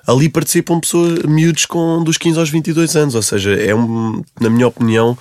Ali 0.08 0.30
participam 0.30 0.80
pessoas, 0.80 1.20
miúdos 1.24 1.66
com 1.66 2.04
dos 2.04 2.18
15 2.18 2.40
aos 2.40 2.50
22 2.50 2.96
anos, 2.96 3.16
ou 3.16 3.22
seja, 3.22 3.54
é 3.54 3.76
um, 3.76 4.24
na 4.40 4.50
minha 4.50 4.68
opinião, 4.68 5.18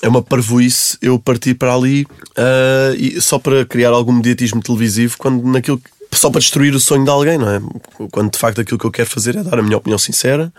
é 0.00 0.08
uma 0.08 0.22
parvoíce 0.22 0.96
eu 1.02 1.18
partir 1.18 1.54
para 1.54 1.74
ali 1.74 2.06
ah, 2.36 2.94
e 2.96 3.20
só 3.20 3.38
para 3.38 3.64
criar 3.66 3.90
algum 3.90 4.12
mediatismo 4.12 4.62
televisivo 4.62 5.16
quando 5.18 5.42
naquilo 5.46 5.78
que- 5.78 5.90
só 6.14 6.30
para 6.30 6.40
destruir 6.40 6.74
o 6.74 6.80
sonho 6.80 7.04
de 7.04 7.10
alguém, 7.10 7.38
não 7.38 7.48
é? 7.48 7.60
Quando 8.10 8.30
de 8.32 8.38
facto 8.38 8.60
aquilo 8.60 8.78
que 8.78 8.84
eu 8.84 8.90
quero 8.90 9.08
fazer 9.08 9.36
é 9.36 9.42
dar 9.42 9.58
a 9.58 9.62
minha 9.62 9.76
opinião 9.78 9.98
sincera 9.98 10.52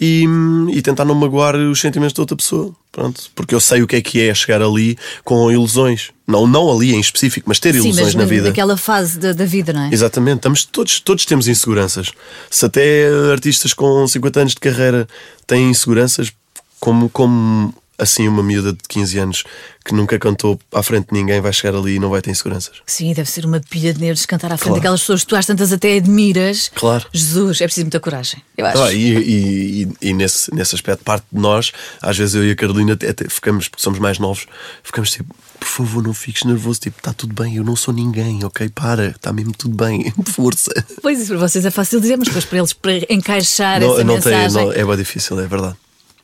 e, 0.00 0.24
e 0.72 0.82
tentar 0.82 1.04
não 1.04 1.14
magoar 1.14 1.56
os 1.56 1.80
sentimentos 1.80 2.12
de 2.12 2.20
outra 2.20 2.36
pessoa. 2.36 2.74
Pronto, 2.90 3.22
porque 3.34 3.54
eu 3.54 3.60
sei 3.60 3.82
o 3.82 3.86
que 3.86 3.96
é 3.96 4.00
que 4.00 4.20
é 4.20 4.34
chegar 4.34 4.62
ali 4.62 4.96
com 5.24 5.50
ilusões. 5.50 6.10
Não, 6.26 6.46
não 6.46 6.70
ali 6.70 6.94
em 6.94 7.00
específico, 7.00 7.48
mas 7.48 7.58
ter 7.58 7.72
Sim, 7.72 7.80
ilusões 7.80 8.06
mas 8.06 8.14
na 8.14 8.24
vida. 8.24 8.48
naquela 8.48 8.76
fase 8.76 9.18
da, 9.18 9.32
da 9.32 9.44
vida, 9.44 9.72
não 9.72 9.82
é? 9.82 9.90
Exatamente, 9.92 10.36
estamos, 10.36 10.64
todos, 10.64 11.00
todos 11.00 11.24
temos 11.26 11.48
inseguranças. 11.48 12.12
Se 12.48 12.64
até 12.64 13.08
artistas 13.32 13.72
com 13.72 14.06
50 14.06 14.40
anos 14.40 14.52
de 14.54 14.60
carreira 14.60 15.08
têm 15.46 15.70
inseguranças, 15.70 16.32
como, 16.78 17.08
como 17.08 17.74
assim 17.98 18.26
uma 18.28 18.42
miúda 18.42 18.72
de 18.72 18.78
15 18.88 19.18
anos 19.18 19.44
que 19.84 19.94
nunca 19.94 20.18
cantou 20.18 20.58
à 20.72 20.82
frente 20.82 21.08
de 21.08 21.12
ninguém 21.14 21.40
vai 21.40 21.52
chegar 21.52 21.76
ali 21.78 21.96
e 21.96 21.98
não 21.98 22.08
vai 22.10 22.20
ter 22.22 22.30
inseguranças? 22.30 22.76
Sim, 22.86 23.12
deve 23.12 23.28
ser 23.30 23.44
uma 23.44 23.60
pilha 23.60 23.92
de 23.92 24.00
nervos 24.00 24.24
cantar 24.26 24.46
à 24.52 24.56
frente 24.56 24.64
Claro. 24.64 24.74
daquelas 24.80 25.00
pessoas 25.00 25.20
que 25.22 25.26
tu 25.28 25.36
às 25.36 25.46
tantas 25.46 25.72
até 25.72 25.96
admiras. 25.96 26.70
Claro. 26.74 27.04
Jesus, 27.12 27.60
é 27.60 27.64
preciso 27.66 27.84
muita 27.84 28.00
coragem. 28.00 28.42
Eu 28.56 28.66
acho. 28.66 28.82
Ah, 28.82 28.92
e 28.92 29.14
e, 29.14 29.82
e, 29.82 30.08
e 30.08 30.12
nesse, 30.14 30.52
nesse 30.54 30.74
aspecto, 30.74 31.04
parte 31.04 31.26
de 31.32 31.38
nós, 31.38 31.72
às 32.00 32.16
vezes 32.16 32.34
eu 32.34 32.44
e 32.46 32.50
a 32.50 32.56
Carolina 32.56 32.94
até, 32.94 33.10
até 33.10 33.28
ficamos, 33.28 33.68
porque 33.68 33.82
somos 33.82 33.98
mais 33.98 34.18
novos, 34.18 34.46
ficamos 34.82 35.10
tipo, 35.10 35.34
por 35.60 35.68
favor, 35.68 36.02
não 36.02 36.12
fiques 36.14 36.44
nervoso, 36.44 36.80
tipo, 36.80 36.98
está 36.98 37.12
tudo 37.12 37.34
bem, 37.34 37.56
eu 37.56 37.64
não 37.64 37.76
sou 37.76 37.92
ninguém, 37.94 38.42
ok? 38.44 38.68
Para, 38.70 39.08
está 39.08 39.32
mesmo 39.32 39.52
tudo 39.52 39.74
bem, 39.76 40.12
força. 40.34 40.70
Pois 41.02 41.18
isso 41.20 41.28
para 41.28 41.38
vocês 41.48 41.64
é 41.64 41.70
fácil 41.70 42.00
dizer, 42.00 42.16
mas 42.16 42.28
depois 42.28 42.44
para 42.44 42.58
eles 42.58 42.72
para 42.72 42.92
encaixar 43.12 43.80
Não, 43.80 43.92
essa 43.94 44.04
não 44.04 44.20
tem, 44.20 44.32
mensagem. 44.32 44.64
não, 44.66 44.72
é 44.72 44.84
bem 44.84 44.96
difícil, 44.96 45.38
é 45.40 45.46
verdade. 45.46 45.76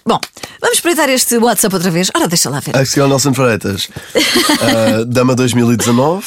Bom, 0.07 0.19
vamos 0.61 0.77
espreitar 0.79 1.09
este 1.11 1.37
WhatsApp 1.37 1.75
outra 1.75 1.91
vez. 1.91 2.11
Ora, 2.15 2.27
deixa 2.27 2.49
lá 2.51 2.61
ver. 2.61 2.77
Aqui 2.77 3.01
o 3.01 3.07
Nelson 3.09 3.35
Freitas, 3.35 3.89
Ah, 4.61 5.05
Dama 5.07 5.35
2019. 5.35 6.25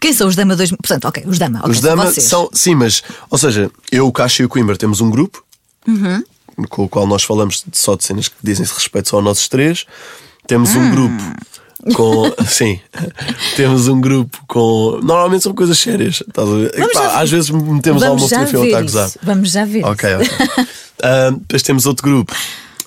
Quem 0.00 0.12
são 0.12 0.26
os 0.28 0.34
Dama 0.34 0.56
2? 0.56 0.70
Portanto, 0.70 1.06
ok, 1.06 1.24
os 1.26 1.38
Dama. 1.38 1.60
ok, 1.60 1.70
Os 1.70 1.78
são 1.78 1.88
Dama 1.90 2.06
vocês. 2.06 2.26
são. 2.26 2.50
Sim, 2.52 2.74
mas. 2.74 3.02
Ou 3.30 3.38
seja, 3.38 3.70
eu, 3.92 4.06
o 4.06 4.12
Caixa 4.12 4.42
e 4.42 4.46
o 4.46 4.48
Coimbra 4.48 4.76
temos 4.76 5.00
um 5.00 5.08
grupo 5.10 5.44
Uhum. 5.86 6.22
com 6.68 6.84
o 6.84 6.88
qual 6.88 7.06
nós 7.06 7.22
falamos 7.22 7.64
só 7.72 7.94
de 7.94 8.04
cenas 8.04 8.26
que 8.28 8.34
dizem-se 8.42 8.74
respeito 8.74 9.08
só 9.08 9.20
a 9.20 9.22
nós 9.22 9.46
três. 9.46 9.86
Temos 10.48 10.74
Hum. 10.74 10.80
um 10.80 10.90
grupo 10.90 11.22
com. 11.94 12.32
Sim. 12.48 12.80
Temos 13.54 13.86
um 13.86 14.00
grupo 14.00 14.36
com. 14.48 14.98
Normalmente 15.02 15.44
são 15.44 15.54
coisas 15.54 15.78
sérias. 15.78 16.22
Pá, 16.34 16.42
às 17.20 17.30
vezes 17.30 17.50
metemos 17.50 18.02
lá 18.02 18.08
Vamos 18.08 18.22
uma 18.24 18.28
já 18.28 18.46
fotografia 18.46 18.58
ou 18.58 18.64
está 18.66 18.78
a 18.78 18.82
gozar. 18.82 19.10
Vamos 19.22 19.50
já 19.52 19.64
ver. 19.64 19.84
Ok, 19.84 20.08
ok. 20.16 20.66
Ah, 21.02 21.30
depois 21.30 21.62
temos 21.62 21.86
outro 21.86 22.02
grupo 22.04 22.34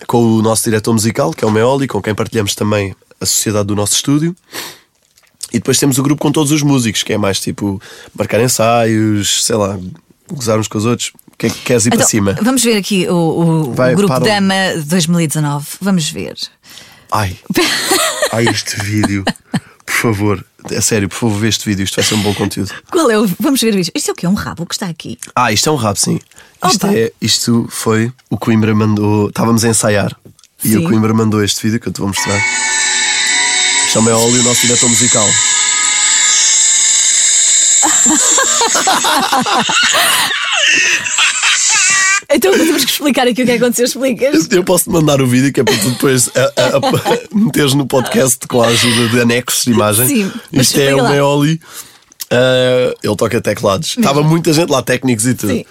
com 0.10 0.24
o 0.38 0.42
nosso 0.42 0.64
diretor 0.64 0.92
musical, 0.92 1.32
que 1.32 1.46
é 1.46 1.48
o 1.48 1.52
Meoli, 1.52 1.88
com 1.88 2.02
quem 2.02 2.16
partilhamos 2.16 2.56
também 2.56 2.96
a 3.22 3.26
sociedade 3.28 3.68
do 3.68 3.76
nosso 3.76 3.94
estúdio. 3.94 4.36
E 5.54 5.60
depois 5.60 5.78
temos 5.78 6.00
o 6.00 6.04
grupo 6.04 6.20
com 6.20 6.32
todos 6.32 6.52
os 6.52 6.64
músicos, 6.64 7.04
que 7.04 7.14
é 7.14 7.18
mais 7.18 7.40
tipo 7.40 7.80
marcar 8.18 8.42
ensaios, 8.42 9.46
sei 9.46 9.56
lá, 9.56 9.78
gozar 10.28 10.58
uns 10.58 10.68
com 10.68 10.80
os 10.80 10.86
outros. 10.86 11.12
O 11.32 11.38
que 11.38 11.46
é 11.46 11.50
que 11.52 11.60
queres 11.60 11.86
ir 11.86 11.90
para 11.92 11.98
Então, 11.98 12.08
cima? 12.10 12.36
Vamos 12.42 12.64
ver 12.64 12.76
aqui 12.78 13.08
o, 13.08 13.14
o- 13.14 13.70
o 13.70 13.74
Vai, 13.76 13.94
grupo 13.94 14.12
para 14.16 14.26
Dama 14.26 14.56
2019. 14.84 15.68
Vamos 15.80 16.10
ver. 16.10 16.34
Ai, 17.12 17.38
ai, 18.34 18.48
este 18.48 18.82
vídeo. 18.82 19.24
Por 19.86 19.94
favor, 19.94 20.46
é 20.72 20.82
sério, 20.82 21.08
por 21.08 21.16
favor, 21.18 21.40
vê 21.40 21.50
este 21.50 21.66
vídeo, 21.70 21.84
isto 21.84 21.96
vai 21.96 22.04
ser 22.04 22.16
um 22.16 22.22
bom 22.24 22.34
conteúdo. 22.34 22.72
Qual 22.92 23.12
é 23.12 23.18
o. 23.20 23.28
Vamos 23.40 23.62
ver 23.62 23.76
isto. 23.76 23.92
Isto 23.96 24.10
é 24.10 24.12
o 24.12 24.16
quê? 24.16 24.26
É 24.26 24.30
um 24.30 24.34
rabo 24.34 24.66
que 24.66 24.74
está 24.74 24.88
aqui. 24.88 25.18
Ah, 25.36 25.52
isto 25.52 25.70
é 25.70 25.72
um 25.72 25.76
rap, 25.76 25.98
sim. 25.98 26.20
Isto, 26.68 26.88
é, 26.88 27.12
isto 27.22 27.68
foi 27.70 28.12
o 28.30 28.38
Coimbra 28.38 28.76
mandou. 28.76 29.30
Estávamos 29.30 29.64
a 29.64 29.70
ensaiar 29.70 30.16
e 30.64 30.70
Sim. 30.70 30.78
o 30.78 30.84
Coimbra 30.84 31.14
mandou 31.14 31.44
este 31.44 31.62
vídeo 31.64 31.80
que 31.80 31.88
eu 31.88 31.94
te 31.94 32.00
vou 32.00 32.10
mostrar. 32.10 32.42
Chama 33.94 34.12
é 34.12 34.16
Oli, 34.16 34.40
o 34.40 34.44
nosso 34.44 34.62
diretor 34.62 34.90
musical. 34.90 35.28
Então 42.32 42.52
temos 42.52 42.86
que 42.86 42.92
explicar 42.92 43.28
aqui 43.28 43.42
o 43.42 43.46
que 43.46 43.52
é 43.52 43.58
que 43.58 43.64
aconteceu. 43.64 43.86
Explicas. 43.86 44.48
Eu 44.52 44.64
posso 44.64 44.84
te 44.84 44.92
mandar 44.92 45.20
o 45.20 45.26
vídeo 45.26 45.52
que 45.52 45.62
é 45.62 45.64
para 45.64 45.76
tu 45.78 45.90
depois 45.90 46.30
a, 46.36 46.42
a, 46.42 46.78
a, 46.78 47.20
meteres 47.36 47.74
no 47.74 47.88
podcast 47.88 48.48
com 48.48 48.62
a 48.62 48.68
ajuda 48.68 49.10
de 49.10 49.22
anexos 49.22 49.66
de 49.66 49.72
imagem. 49.72 50.08
Sim, 50.08 50.32
Isto 50.54 50.80
é 50.80 50.94
o. 50.94 51.10
Meoli. 51.10 51.60
ah, 52.30 52.94
ele 53.02 53.16
toca 53.16 53.42
teclados. 53.42 53.98
Estava 53.98 54.22
muita 54.22 54.54
gente 54.54 54.70
lá, 54.70 54.84
técnicos 54.84 55.26
e 55.26 55.34
tudo. 55.34 55.54
Sim. 55.54 55.66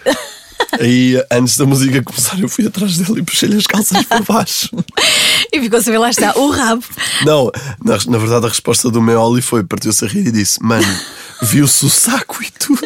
Aí, 0.72 1.22
antes 1.30 1.56
da 1.56 1.64
música 1.66 2.02
começar, 2.02 2.38
eu 2.38 2.48
fui 2.48 2.66
atrás 2.66 2.98
dele 2.98 3.20
e 3.20 3.22
puxei-lhe 3.22 3.56
as 3.56 3.66
calças 3.66 4.02
por 4.04 4.22
baixo. 4.24 4.70
E 5.50 5.60
ficou 5.60 5.78
a 5.78 5.82
saber, 5.82 5.96
lá 5.98 6.10
está, 6.10 6.36
o 6.36 6.50
rabo. 6.50 6.84
Não, 7.24 7.50
na, 7.82 7.96
na 8.06 8.18
verdade 8.18 8.44
a 8.44 8.48
resposta 8.50 8.90
do 8.90 9.00
Meoli 9.00 9.40
foi: 9.40 9.64
partiu-se 9.64 10.04
a 10.04 10.08
rir 10.08 10.26
e 10.26 10.30
disse: 10.32 10.62
Mano, 10.62 10.86
viu-se 11.40 11.86
o 11.86 11.88
saco 11.88 12.42
e 12.42 12.50
tudo. 12.50 12.80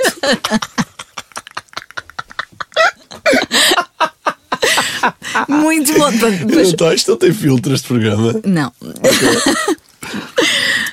Muito 5.48 5.92
bom. 5.94 6.10
Depois- 6.46 6.72
Então, 6.72 6.92
isto 6.92 7.10
não 7.10 7.18
tem 7.18 7.32
filtro 7.32 7.74
este 7.74 7.88
programa. 7.88 8.34
Não. 8.44 8.72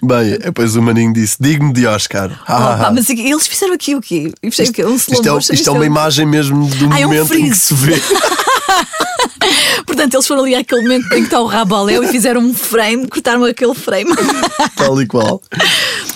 Bem, 0.02 0.40
depois 0.40 0.76
o 0.76 0.82
Maninho 0.82 1.14
disse: 1.14 1.36
Digo-me 1.40 1.74
de 1.74 1.86
Oscar. 1.86 2.32
Ah, 2.48 2.76
Opa, 2.76 2.92
mas 2.92 3.10
eles 3.10 3.48
fizeram 3.48 3.74
aqui 3.74 3.96
o 3.96 4.02
quê? 4.02 4.32
E 4.42 4.50
fizeram 4.50 4.72
o 4.72 4.74
quê? 4.74 4.86
Um 4.86 4.96
slow 4.96 5.20
isto, 5.20 5.28
é, 5.28 5.32
motion, 5.32 5.54
isto 5.54 5.70
é 5.70 5.72
uma 5.72 5.86
imagem 5.86 6.26
mesmo 6.26 6.68
do 6.68 6.94
Ah, 6.94 7.00
é 7.00 7.06
um 7.06 7.10
momento 7.10 7.34
em 7.34 7.50
que 7.50 7.56
se 7.56 7.74
vê. 7.74 8.02
Portanto, 9.86 10.14
eles 10.14 10.28
foram 10.28 10.44
ali 10.44 10.56
àquele 10.56 10.82
momento 10.82 11.06
em 11.14 11.20
que 11.22 11.26
está 11.26 11.40
o 11.42 11.46
rabo 11.46 11.76
ao 11.76 11.84
léu 11.84 12.04
e 12.04 12.08
fizeram 12.08 12.42
um 12.42 12.54
frame, 12.54 13.08
cortaram 13.08 13.44
aquele 13.44 13.74
frame. 13.74 14.12
tal 14.76 15.02
e 15.02 15.08
qual. 15.08 15.42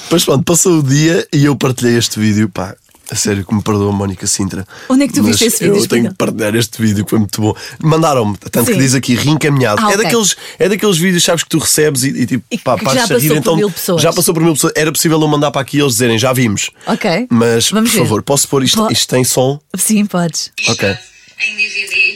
Depois 0.04 0.24
pronto, 0.24 0.44
passou 0.44 0.80
o 0.80 0.84
dia 0.84 1.28
e 1.34 1.46
eu 1.46 1.56
partilhei 1.56 1.98
este 1.98 2.20
vídeo. 2.20 2.48
Pá, 2.48 2.76
a 3.12 3.16
sério 3.16 3.46
que 3.46 3.54
me 3.54 3.62
perdoa, 3.62 3.92
Mónica 3.92 4.26
Sintra. 4.26 4.66
Onde 4.90 5.04
é 5.04 5.08
que 5.08 5.14
tu 5.14 5.24
viste 5.24 5.44
esse 5.46 5.64
vídeo? 5.64 5.78
Eu 5.82 5.88
tenho 5.88 6.10
que 6.10 6.16
partilhar 6.16 6.56
este 6.56 6.82
vídeo 6.82 7.04
que 7.04 7.10
foi 7.10 7.20
muito 7.20 7.40
bom. 7.42 7.54
Mandaram-me, 7.84 8.38
tanto 8.38 8.66
Sim. 8.68 8.74
que 8.74 8.80
diz 8.80 8.94
aqui 8.96 9.16
reencaminhado. 9.16 9.82
Ah, 9.82 9.92
é, 9.92 9.96
ok. 9.96 10.04
daqueles, 10.04 10.36
é 10.58 10.70
daqueles 10.70 10.98
vídeos, 10.98 11.24
sabes, 11.24 11.44
que 11.44 11.50
tu 11.50 11.60
recebes 11.60 12.04
e, 12.04 12.10
e 12.10 12.26
tipo, 12.26 12.44
E 12.50 12.58
pá, 12.58 12.78
pares 12.78 12.94
já 13.08 13.16
a 13.16 13.20
rir, 13.20 13.28
passou 13.28 13.30
por 13.30 13.38
então 13.38 13.56
mil 13.56 13.72
pessoas. 13.72 14.02
já 14.02 14.14
passou 14.14 14.34
por 14.34 14.42
mil 14.44 14.54
pessoas. 14.54 14.74
Era 14.76 14.92
possível 14.92 15.22
eu 15.22 15.28
mandar 15.28 15.52
para 15.52 15.62
aqui 15.62 15.78
e 15.78 15.82
eles 15.82 15.94
dizerem, 15.94 16.18
já 16.18 16.32
vimos. 16.34 16.70
Ok. 16.88 17.28
Mas, 17.30 17.70
Vamos 17.70 17.92
por 17.92 17.98
ver. 17.98 18.04
favor, 18.04 18.24
posso 18.24 18.48
pôr 18.48 18.64
isto? 18.64 18.88
Isto 18.92 19.08
tem 19.10 19.24
som? 19.24 19.60
Sim, 19.76 20.06
podes. 20.06 20.52
Ok. 20.70 20.96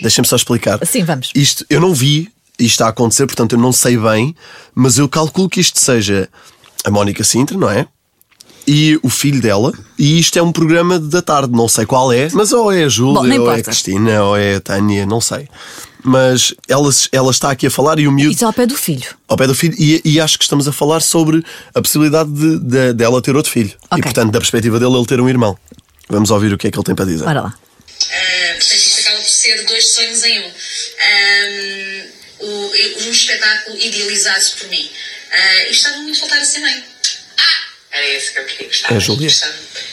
Deixa-me 0.01 0.27
só 0.27 0.35
explicar. 0.35 0.79
Sim, 0.85 1.03
vamos. 1.03 1.31
Isto, 1.35 1.65
eu 1.69 1.81
não 1.81 1.93
vi 1.93 2.29
isto 2.59 2.81
a 2.83 2.87
acontecer, 2.87 3.25
portanto 3.27 3.53
eu 3.53 3.59
não 3.59 3.71
sei 3.71 3.97
bem, 3.97 4.35
mas 4.73 4.97
eu 4.97 5.07
calculo 5.07 5.49
que 5.49 5.59
isto 5.59 5.79
seja 5.79 6.27
a 6.83 6.89
Mónica 6.89 7.23
Sintra, 7.23 7.57
não 7.57 7.69
é? 7.69 7.85
E 8.69 8.99
o 9.01 9.09
filho 9.09 9.41
dela, 9.41 9.71
e 9.97 10.19
isto 10.19 10.37
é 10.37 10.41
um 10.43 10.51
programa 10.51 10.99
da 10.99 11.21
tarde, 11.21 11.53
não 11.53 11.69
sei 11.69 11.85
qual 11.85 12.11
é, 12.11 12.27
mas 12.33 12.51
ou 12.51 12.69
é 12.71 12.79
a 12.81 12.83
Bom, 12.83 12.89
Júlia, 12.89 13.37
não 13.37 13.45
ou 13.45 13.51
é 13.51 13.59
a. 13.59 13.63
Cristina, 13.63 14.23
ou 14.23 14.35
é 14.37 14.55
a 14.55 14.59
Tânia, 14.59 15.05
não 15.05 15.21
sei. 15.21 15.47
Mas 16.03 16.53
ela, 16.67 16.89
ela 17.11 17.31
está 17.31 17.49
aqui 17.51 17.67
a 17.67 17.71
falar 17.71 17.97
e 17.97 18.07
o 18.07 18.11
miúdo 18.11 18.33
Isso 18.35 18.45
ao 18.45 18.51
pé 18.53 18.65
do 18.65 18.75
filho. 18.75 19.07
ao 19.27 19.37
pé 19.37 19.47
do 19.47 19.55
filho, 19.55 19.73
e, 19.79 20.01
e 20.03 20.19
acho 20.19 20.37
que 20.37 20.43
estamos 20.43 20.67
a 20.67 20.71
falar 20.73 20.99
sobre 21.01 21.43
a 21.73 21.81
possibilidade 21.81 22.29
de, 22.31 22.59
de- 22.59 22.93
dela 22.93 23.21
ter 23.21 23.35
outro 23.37 23.51
filho. 23.51 23.71
Ok. 23.89 23.99
E 23.99 24.01
portanto, 24.03 24.31
da 24.31 24.39
perspectiva 24.39 24.79
dele, 24.79 24.93
ele 24.95 25.05
ter 25.05 25.19
um 25.21 25.29
irmão. 25.29 25.57
Vamos 26.09 26.29
ouvir 26.29 26.51
o 26.53 26.57
que 26.57 26.67
é 26.67 26.71
que 26.71 26.77
ele 26.77 26.85
tem 26.85 26.95
para 26.95 27.05
dizer. 27.05 27.23
Bora 27.23 27.41
lá. 27.41 27.53
Ah, 27.53 28.53
portanto, 28.53 28.73
isto 28.73 28.99
acaba 29.01 29.17
por 29.17 29.29
ser 29.29 29.65
dois 29.65 29.93
sonhos 29.95 30.23
em 30.23 30.39
um. 30.39 30.43
Ahm, 30.45 32.03
o- 32.41 33.07
um 33.07 33.11
espetáculo 33.11 33.77
idealizado 33.77 34.45
por 34.59 34.67
mim. 34.69 34.89
Ah, 35.31 35.67
e 35.67 35.71
estava 35.71 35.97
muito 35.97 36.17
a 36.17 36.19
faltar 36.19 36.39
a 36.39 36.45
ser 36.45 36.59
mãe. 36.59 36.83
Era 37.97 38.07
esse 38.09 38.31
que 38.31 38.39
eu 38.39 38.45
queria 38.45 38.67
gostar. 38.67 38.93
É 38.93 38.97
a 38.97 38.99
Júlia. 38.99 39.27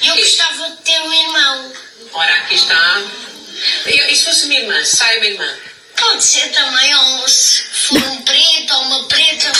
Eu 0.02 0.16
gostava 0.16 0.70
de 0.72 0.76
ter 0.82 1.00
um 1.00 1.12
irmão. 1.12 1.72
Ora, 2.12 2.34
aqui 2.34 2.54
está. 2.54 3.02
E, 3.86 4.12
e 4.12 4.14
se 4.16 4.26
fosse 4.26 4.46
minha 4.46 4.60
irmã? 4.60 4.84
Sai 4.84 5.20
minha 5.20 5.32
irmã. 5.32 5.56
Pode 5.96 6.22
ser 6.22 6.50
também 6.50 6.94
ou 6.94 7.26
se 7.26 7.62
for 7.62 7.96
um 7.96 8.22
preto 8.22 8.74
ou 8.74 8.82
uma 8.82 9.08
preta. 9.08 9.52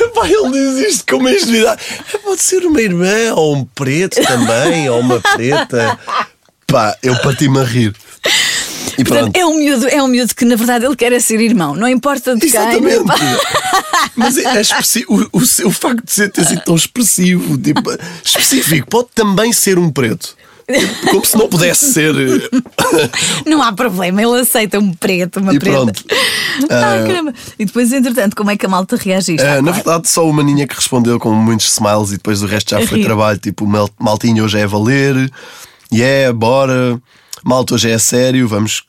Epá, 0.00 0.28
ele 0.28 0.50
diz 0.50 0.94
isto 0.94 1.06
com 1.06 1.18
uma 1.18 1.30
ingenuidade. 1.30 1.80
É, 2.12 2.18
Pode 2.18 2.42
ser 2.42 2.66
uma 2.66 2.82
irmã, 2.82 3.34
ou 3.36 3.54
um 3.54 3.64
preto 3.64 4.20
também, 4.24 4.90
ou 4.90 4.98
uma 4.98 5.20
preta. 5.20 5.96
Pá, 6.66 6.98
eu 7.04 7.16
parti-me 7.22 7.60
a 7.60 7.62
rir. 7.62 7.94
E 8.98 9.04
Portanto, 9.04 9.36
é 9.36 9.46
um, 9.46 9.56
miúdo, 9.56 9.86
é 9.88 10.02
um 10.02 10.08
miúdo 10.08 10.34
que 10.34 10.44
na 10.44 10.56
verdade 10.56 10.84
ele 10.84 10.96
quer 10.96 11.12
é 11.12 11.20
ser 11.20 11.40
irmão, 11.40 11.74
não 11.76 11.86
importa 11.88 12.34
de 12.34 12.40
quem. 12.40 12.48
Exatamente. 12.48 13.04
Mas 14.16 14.36
é, 14.36 14.42
é 14.60 14.62
o, 15.08 15.28
o 15.40 15.46
seu 15.46 15.70
facto 15.70 16.04
de 16.04 16.12
ser 16.12 16.30
ter 16.32 16.44
sido 16.44 16.62
tão 16.64 16.74
expressivo, 16.74 17.56
tipo, 17.56 17.80
específico, 18.24 18.88
pode 18.88 19.08
também 19.14 19.52
ser 19.52 19.78
um 19.78 19.90
preto. 19.90 20.36
Como 21.10 21.24
se 21.24 21.34
não 21.38 21.48
pudesse 21.48 21.94
ser. 21.94 22.12
Não 23.46 23.62
há 23.62 23.72
problema, 23.72 24.20
ele 24.22 24.40
aceita 24.40 24.78
um 24.78 24.92
preto, 24.92 25.40
uma 25.40 25.54
E 25.54 25.58
preta. 25.58 25.76
pronto. 25.78 26.04
Ah, 26.68 26.96
Ah, 27.02 27.06
caramba. 27.06 27.32
E 27.58 27.64
depois, 27.64 27.90
entretanto, 27.90 28.36
como 28.36 28.50
é 28.50 28.56
que 28.56 28.66
a 28.66 28.68
malta 28.68 28.96
isto? 28.96 29.40
Ah, 29.40 29.54
Ah, 29.54 29.62
na 29.62 29.72
verdade, 29.72 30.08
só 30.10 30.28
uma 30.28 30.42
ninha 30.42 30.66
que 30.66 30.74
respondeu 30.74 31.18
com 31.18 31.32
muitos 31.32 31.72
smiles 31.72 32.10
e 32.10 32.16
depois 32.18 32.42
o 32.42 32.46
resto 32.46 32.70
já 32.78 32.86
foi 32.86 32.98
rir. 32.98 33.04
trabalho. 33.04 33.38
Tipo, 33.38 33.66
mal- 33.66 33.88
maltinho 33.98 34.44
hoje 34.44 34.58
é 34.58 34.66
valer, 34.66 35.30
yeah, 35.90 36.34
bora, 36.34 37.00
malta 37.44 37.74
hoje 37.74 37.90
é 37.90 37.98
sério, 37.98 38.46
vamos. 38.48 38.84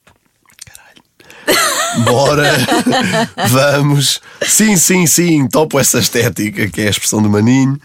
Caralho. 0.66 2.04
Bora, 2.06 2.52
vamos. 3.50 4.22
Sim, 4.46 4.78
sim, 4.78 5.06
sim, 5.08 5.48
topo 5.48 5.80
essa 5.80 6.00
estética 6.00 6.68
que 6.70 6.82
é 6.82 6.88
a 6.88 6.90
expressão 6.92 7.22
do 7.22 7.30
maninho. 7.30 7.80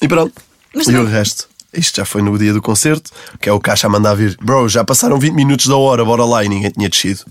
E 0.00 0.08
pronto. 0.08 0.32
Mas 0.74 0.86
e 0.86 0.92
não- 0.92 1.02
o 1.02 1.06
resto? 1.06 1.48
Isto 1.74 1.96
já 1.96 2.04
foi 2.04 2.20
no 2.20 2.36
dia 2.36 2.52
do 2.52 2.60
concerto, 2.60 3.10
que 3.40 3.48
é 3.48 3.52
o 3.52 3.58
caixa 3.58 3.86
a 3.86 3.90
mandar 3.90 4.14
vir. 4.14 4.36
Bro, 4.42 4.68
já 4.68 4.84
passaram 4.84 5.18
20 5.18 5.32
minutos 5.32 5.66
da 5.66 5.76
hora, 5.76 6.04
bora 6.04 6.22
lá 6.24 6.44
e 6.44 6.48
ninguém 6.48 6.70
tinha 6.70 6.86
descido 6.88 7.22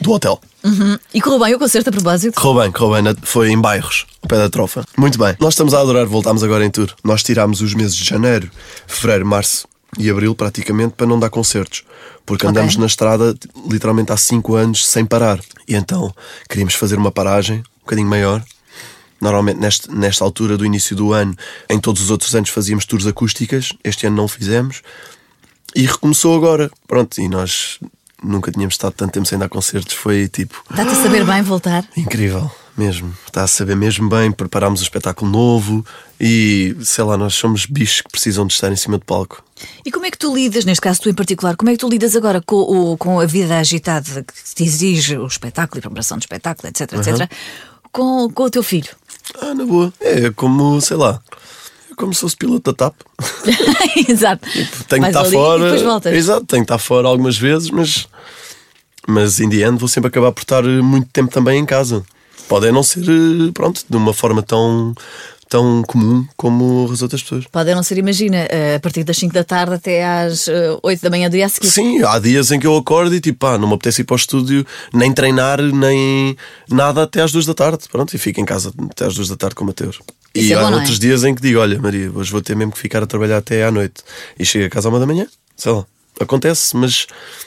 do 0.00 0.12
hotel. 0.12 0.38
Uhum. 0.62 0.98
E 1.14 1.20
correu 1.22 1.38
bem 1.38 1.54
o 1.54 1.58
concerto 1.58 1.88
a 1.88 1.92
propósito? 1.92 2.38
Correu 2.38 2.62
bem, 2.64 2.72
correu 2.72 3.02
bem. 3.02 3.16
Foi 3.22 3.48
em 3.50 3.58
bairros, 3.58 4.04
ao 4.22 4.28
pé 4.28 4.36
da 4.36 4.50
trofa. 4.50 4.84
Muito 4.96 5.18
bem. 5.18 5.34
Nós 5.40 5.54
estamos 5.54 5.72
a 5.72 5.80
adorar, 5.80 6.04
voltámos 6.04 6.42
agora 6.42 6.66
em 6.66 6.70
tour. 6.70 6.92
Nós 7.02 7.22
tirámos 7.22 7.60
os 7.62 7.72
meses 7.74 7.94
de 7.96 8.04
janeiro, 8.04 8.50
fevereiro, 8.86 9.24
março 9.26 9.66
e 9.98 10.08
abril 10.08 10.34
praticamente 10.34 10.94
para 10.94 11.06
não 11.06 11.18
dar 11.18 11.28
concertos. 11.28 11.84
Porque 12.24 12.46
Ok. 12.46 12.50
andamos 12.50 12.76
na 12.76 12.86
estrada 12.86 13.34
literalmente 13.68 14.12
há 14.12 14.16
5 14.16 14.54
anos 14.54 14.86
sem 14.86 15.04
parar. 15.04 15.40
E 15.66 15.74
então 15.74 16.14
queríamos 16.48 16.74
fazer 16.74 16.96
uma 16.96 17.10
paragem 17.10 17.58
um 17.58 17.80
bocadinho 17.80 18.08
maior. 18.08 18.42
Normalmente 19.20 19.58
neste, 19.58 19.90
nesta 19.90 20.22
altura 20.24 20.56
do 20.56 20.64
início 20.64 20.94
do 20.94 21.12
ano, 21.12 21.34
em 21.68 21.78
todos 21.80 22.00
os 22.02 22.10
outros 22.10 22.34
anos 22.34 22.50
fazíamos 22.50 22.84
tours 22.86 23.06
acústicas. 23.06 23.72
Este 23.82 24.06
ano 24.06 24.16
não 24.16 24.28
fizemos. 24.28 24.82
E 25.74 25.84
recomeçou 25.86 26.36
agora. 26.36 26.70
Pronto, 26.86 27.20
e 27.20 27.28
nós 27.28 27.78
nunca 28.22 28.50
tínhamos 28.52 28.74
estado 28.74 28.92
tanto 28.92 29.12
tempo 29.12 29.26
sem 29.26 29.38
dar 29.38 29.48
concertos. 29.48 29.94
Foi 29.94 30.28
tipo. 30.28 30.62
Dá-te 30.70 30.92
a 30.92 30.94
saber 30.94 31.24
bem 31.24 31.42
voltar? 31.42 31.84
Incrível, 31.96 32.50
mesmo. 32.78 33.12
Está 33.26 33.42
a 33.44 33.46
saber 33.46 33.76
mesmo 33.76 34.08
bem. 34.08 34.30
Preparámos 34.32 34.80
um 34.80 34.82
espetáculo 34.82 35.30
novo 35.30 35.84
e 36.20 36.76
sei 36.82 37.04
lá, 37.04 37.16
nós 37.16 37.34
somos 37.34 37.66
bichos 37.66 38.00
que 38.02 38.10
precisam 38.10 38.46
de 38.46 38.52
estar 38.54 38.70
em 38.72 38.76
cima 38.76 38.98
de 38.98 39.04
palco. 39.04 39.42
E 39.84 39.90
como 39.90 40.06
é 40.06 40.10
que 40.10 40.18
tu 40.18 40.34
lidas, 40.34 40.64
neste 40.64 40.80
caso 40.80 41.00
tu 41.02 41.08
em 41.10 41.14
particular, 41.14 41.56
como 41.56 41.70
é 41.70 41.72
que 41.72 41.78
tu 41.78 41.88
lidas 41.88 42.14
agora 42.14 42.40
com, 42.44 42.56
o- 42.56 42.96
com 42.96 43.18
a 43.20 43.26
vida 43.26 43.58
agitada 43.58 44.22
que 44.24 44.54
te 44.54 44.62
exige 44.64 45.16
o 45.18 45.26
espetáculo 45.26 45.78
e 45.78 45.80
a 45.80 45.82
preparação 45.82 46.16
do 46.18 46.22
espetáculo, 46.22 46.68
etc, 46.68 46.92
etc, 46.94 47.30
com, 47.92 48.30
com 48.30 48.42
o 48.44 48.50
teu 48.50 48.62
filho? 48.62 48.90
Ah, 49.40 49.54
na 49.54 49.64
boa. 49.64 49.92
É 50.00 50.30
como, 50.30 50.80
sei 50.80 50.96
lá, 50.96 51.20
é 51.90 51.94
como 51.96 52.14
se 52.14 52.20
fosse 52.20 52.36
piloto 52.36 52.72
da 52.72 52.76
TAP. 52.90 52.94
Exato. 54.08 54.46
Tenho 54.88 55.02
que 55.02 55.08
estar 55.08 55.20
ali 55.20 55.30
fora. 55.32 56.16
Exato, 56.16 56.46
tenho 56.46 56.62
que 56.62 56.64
estar 56.72 56.78
fora 56.78 57.08
algumas 57.08 57.36
vezes, 57.36 57.70
mas, 57.70 58.06
mas 59.06 59.40
em 59.40 59.48
the 59.48 59.66
end 59.66 59.78
vou 59.78 59.88
sempre 59.88 60.08
acabar 60.08 60.32
por 60.32 60.42
estar 60.42 60.62
muito 60.62 61.08
tempo 61.12 61.30
também 61.32 61.58
em 61.58 61.66
casa. 61.66 62.04
Pode 62.48 62.66
é 62.66 62.72
não 62.72 62.82
ser, 62.82 63.00
eh, 63.02 63.50
pronto, 63.52 63.84
de 63.88 63.96
uma 63.96 64.14
forma 64.14 64.42
tão, 64.42 64.94
tão 65.48 65.82
comum 65.86 66.26
como 66.36 66.88
as 66.90 67.02
outras 67.02 67.22
pessoas. 67.22 67.44
Pode 67.50 67.74
não 67.74 67.82
ser, 67.82 67.98
imagina, 67.98 68.38
eh, 68.48 68.76
a 68.76 68.80
partir 68.80 69.04
das 69.04 69.16
5 69.18 69.32
da 69.34 69.44
tarde 69.44 69.74
até 69.74 70.04
às 70.04 70.48
eh, 70.48 70.76
8 70.82 71.02
da 71.02 71.10
manhã 71.10 71.28
do 71.28 71.32
dia 71.32 71.46
a 71.46 71.48
seguir. 71.48 71.68
Sim, 71.68 72.02
há 72.02 72.18
dias 72.18 72.50
em 72.50 72.58
que 72.58 72.66
eu 72.66 72.76
acordo 72.76 73.14
e 73.14 73.20
tipo, 73.20 73.38
pá, 73.40 73.58
não 73.58 73.68
me 73.68 73.74
apetece 73.74 74.00
ir 74.02 74.04
para 74.04 74.14
o 74.14 74.16
estúdio, 74.16 74.66
nem 74.92 75.12
treinar, 75.12 75.60
nem 75.60 76.36
nada 76.70 77.02
até 77.02 77.20
às 77.22 77.32
duas 77.32 77.44
da 77.46 77.54
tarde. 77.54 77.84
Pronto, 77.90 78.14
e 78.14 78.18
fico 78.18 78.40
em 78.40 78.44
casa 78.44 78.72
até 78.90 79.04
às 79.06 79.14
duas 79.14 79.28
da 79.28 79.36
tarde 79.36 79.54
com 79.54 79.64
o 79.64 79.66
Mateus. 79.66 80.00
Isso 80.34 80.48
E 80.48 80.52
é 80.52 80.56
há 80.56 80.62
bom, 80.62 80.70
é? 80.72 80.76
outros 80.76 80.98
dias 80.98 81.24
em 81.24 81.34
que 81.34 81.42
digo, 81.42 81.58
olha, 81.60 81.78
Maria, 81.78 82.10
hoje 82.14 82.30
vou 82.30 82.40
ter 82.40 82.54
mesmo 82.56 82.72
que 82.72 82.78
ficar 82.78 83.02
a 83.02 83.06
trabalhar 83.06 83.38
até 83.38 83.64
à 83.64 83.70
noite. 83.70 84.02
E 84.38 84.44
chego 84.44 84.66
a 84.66 84.70
casa 84.70 84.88
à 84.88 84.90
uma 84.90 84.98
da 85.00 85.06
manhã, 85.06 85.26
sei 85.56 85.72
lá. 85.72 85.84
Acontece, 86.20 86.76
mas 86.76 87.06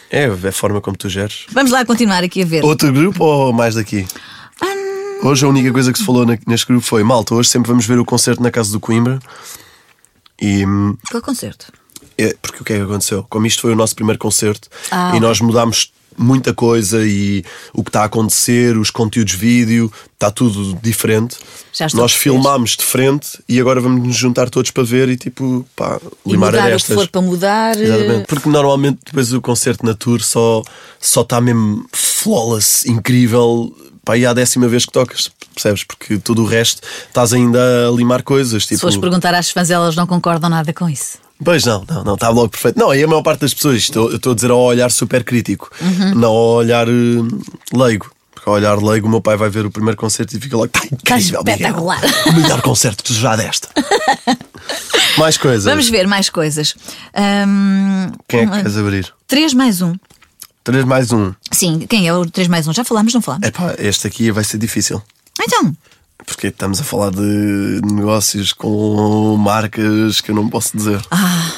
é, 0.09 0.23
é 0.23 0.47
a 0.47 0.51
forma 0.51 0.79
como 0.79 0.95
tu 0.95 1.09
geres. 1.09 1.45
Vamos 1.51 1.71
lá 1.71 1.85
continuar 1.85 2.23
aqui 2.23 2.41
a 2.41 2.45
ver. 2.45 2.63
Outro 2.63 2.91
grupo 2.93 3.23
ou 3.23 3.51
mais 3.51 3.75
daqui? 3.75 4.07
Hoje 5.23 5.45
a 5.45 5.49
única 5.49 5.71
coisa 5.71 5.91
que 5.93 5.99
se 5.99 6.05
falou 6.05 6.25
neste 6.47 6.65
grupo 6.65 6.81
foi 6.85 7.03
Malta, 7.03 7.35
hoje 7.35 7.49
sempre 7.49 7.69
vamos 7.69 7.85
ver 7.85 7.99
o 7.99 8.05
concerto 8.05 8.41
na 8.41 8.49
casa 8.51 8.71
do 8.71 8.79
Coimbra. 8.79 9.19
E 10.41 10.63
Qual 11.09 11.21
concerto? 11.21 11.67
é, 12.17 12.35
porque 12.41 12.61
o 12.61 12.63
que 12.65 12.73
é 12.73 12.77
que 12.77 12.83
aconteceu? 12.83 13.25
Como 13.29 13.45
isto 13.45 13.61
foi 13.61 13.71
o 13.71 13.75
nosso 13.75 13.95
primeiro 13.95 14.17
concerto 14.19 14.67
Ah, 14.89 15.13
e 15.15 15.19
nós 15.19 15.39
mudámos 15.39 15.91
muita 16.17 16.53
coisa 16.53 17.05
e 17.05 17.43
o 17.73 17.83
que 17.83 17.89
está 17.89 18.01
a 18.01 18.05
acontecer, 18.05 18.77
os 18.77 18.89
conteúdos 18.89 19.33
vídeo, 19.33 19.91
está 20.13 20.29
tudo 20.31 20.77
diferente. 20.81 21.37
Nós 21.93 22.13
filmámos 22.13 22.75
de 22.75 22.83
frente 22.83 23.41
e 23.47 23.59
agora 23.59 23.79
vamos 23.79 24.05
nos 24.05 24.15
juntar 24.17 24.49
todos 24.49 24.71
para 24.71 24.83
ver 24.83 25.07
e 25.09 25.15
tipo, 25.17 25.65
pá, 25.75 25.99
E 26.25 26.31
limar 26.31 26.51
mudar 26.51 26.63
arestas. 26.65 26.95
for 26.95 27.07
para 27.07 27.21
mudar. 27.21 27.77
eh, 27.79 27.83
Exatamente. 27.83 28.25
Porque 28.27 28.49
normalmente 28.49 28.99
depois 29.05 29.31
o 29.31 29.39
concerto 29.41 29.85
na 29.85 29.93
tour 29.93 30.21
só 30.21 30.63
só 30.99 31.21
está 31.21 31.39
mesmo 31.39 31.85
flawless, 31.93 32.85
incrível. 32.87 33.73
Pá, 34.11 34.17
e 34.17 34.25
é 34.25 34.27
a 34.27 34.33
décima 34.33 34.67
vez 34.67 34.85
que 34.85 34.91
tocas, 34.91 35.31
percebes? 35.53 35.85
Porque 35.85 36.17
tudo 36.17 36.43
o 36.43 36.45
resto 36.45 36.81
estás 37.07 37.31
ainda 37.31 37.87
a 37.87 37.91
limar 37.95 38.23
coisas. 38.23 38.63
Se 38.63 38.69
Tipo, 38.69 38.81
fores 38.81 38.97
perguntar 38.97 39.33
às 39.33 39.49
fãs, 39.49 39.69
elas 39.69 39.95
não 39.95 40.05
concordam 40.05 40.49
nada 40.49 40.73
com 40.73 40.89
isso. 40.89 41.17
Pois 41.41 41.63
não, 41.63 41.85
não, 41.89 42.03
não, 42.03 42.13
está 42.15 42.27
logo 42.27 42.49
perfeito. 42.49 42.77
Não, 42.77 42.93
e 42.93 43.01
a 43.01 43.07
maior 43.07 43.23
parte 43.23 43.39
das 43.39 43.53
pessoas, 43.53 43.77
estou, 43.77 44.09
eu 44.09 44.17
estou 44.17 44.33
a 44.33 44.35
dizer 44.35 44.51
ao 44.51 44.59
olhar 44.59 44.91
super 44.91 45.23
crítico, 45.23 45.71
Uhum. 45.81 46.13
não 46.15 46.29
ao 46.29 46.55
olhar 46.57 46.87
eh, 46.89 46.91
leigo. 47.73 48.11
Porque 48.33 48.49
ao 48.49 48.55
olhar 48.55 48.77
leigo, 48.83 49.07
o 49.07 49.09
meu 49.09 49.21
pai 49.21 49.37
vai 49.37 49.49
ver 49.49 49.65
o 49.65 49.71
primeiro 49.71 49.95
concerto 49.97 50.35
e 50.35 50.41
fica 50.41 50.57
logo, 50.57 50.67
tá 50.67 50.81
incrível, 50.91 51.39
espetacular." 51.39 52.01
O 52.27 52.33
melhor 52.33 52.61
concerto 52.61 53.03
que 53.03 53.13
tu 53.13 53.13
já 53.13 53.37
deste. 53.37 53.69
Mais 55.17 55.37
coisas. 55.37 55.63
Vamos 55.65 55.89
ver 55.89 56.07
mais 56.07 56.29
coisas. 56.29 56.73
Ahm, 57.13 58.11
Quem 58.27 58.41
é 58.41 58.45
que 58.45 58.51
queres 58.57 58.77
abrir? 58.77 59.13
3 59.27 59.53
mais 59.53 59.81
1. 59.81 59.93
3 60.63 60.85
mais 60.85 61.11
um. 61.11 61.33
Sim, 61.51 61.79
quem 61.89 62.07
é 62.07 62.13
o 62.13 62.25
3 62.25 62.47
mais 62.47 62.67
1? 62.67 62.73
Já 62.73 62.83
falámos, 62.83 63.13
não 63.13 63.21
falámos? 63.21 63.47
Epá, 63.47 63.75
este 63.79 64.07
aqui 64.07 64.31
vai 64.31 64.43
ser 64.43 64.57
difícil. 64.57 65.01
Então, 65.41 65.75
Porque 66.25 66.47
estamos 66.47 66.79
a 66.79 66.83
falar 66.83 67.09
de 67.11 67.81
negócios 67.83 68.53
com 68.53 69.35
marcas 69.37 70.21
que 70.21 70.29
eu 70.31 70.35
não 70.35 70.47
posso 70.49 70.75
dizer. 70.77 71.01
ah, 71.09 71.51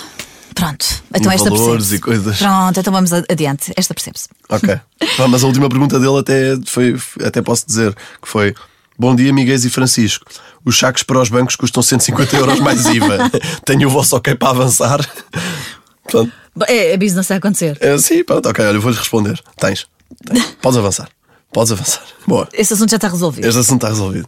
pronto. 0.56 0.86
Então 1.14 1.32
esta 1.32 1.50
valores 1.50 1.92
e 1.92 2.00
coisas. 2.00 2.38
Pronto, 2.38 2.80
então 2.80 2.94
vamos 2.94 3.12
adiante. 3.12 3.74
Esta 3.76 3.94
percebe-se. 3.94 4.30
Ok. 4.48 4.70
Pá, 5.18 5.28
mas 5.28 5.44
a 5.44 5.48
última 5.48 5.68
pergunta 5.68 6.00
dele 6.00 6.18
até 6.20 6.58
foi, 6.66 6.96
até 7.26 7.42
posso 7.42 7.66
dizer 7.68 7.94
que 8.22 8.28
foi. 8.28 8.56
Bom 8.98 9.16
dia, 9.16 9.34
Miguel 9.34 9.56
e 9.58 9.70
Francisco. 9.70 10.26
Os 10.64 10.78
sacos 10.80 11.04
para 11.04 11.20
os 11.20 11.28
bancos 11.28 11.56
custam 11.58 11.84
150 11.84 12.38
euros 12.38 12.60
mais 12.62 12.86
IVA. 12.86 13.30
Tenho 13.66 13.88
o 13.90 13.92
vosso 13.92 14.16
ok 14.16 14.36
para 14.36 14.52
avançar? 14.52 15.00
Pronto. 16.10 16.32
É, 16.68 16.92
é 16.94 16.98
business 16.98 17.30
a 17.32 17.36
acontecer. 17.38 17.78
É 17.82 17.92
assim, 17.92 18.24
pronto, 18.24 18.48
ok, 18.50 18.64
olha, 18.66 18.80
vou-lhe 18.80 18.98
responder. 18.98 19.42
Tens. 19.60 19.88
Tens. 20.26 20.46
Podes 20.62 20.78
avançar. 20.78 21.10
Podes 21.52 21.72
avançar. 21.72 22.04
Boa. 22.28 22.48
Esse 22.54 22.74
assunto 22.74 22.90
já 22.92 22.98
está 22.98 23.08
resolvido. 23.08 23.46
Este 23.48 23.60
assunto 23.60 23.78
está 23.84 23.90
resolvido. 23.90 24.28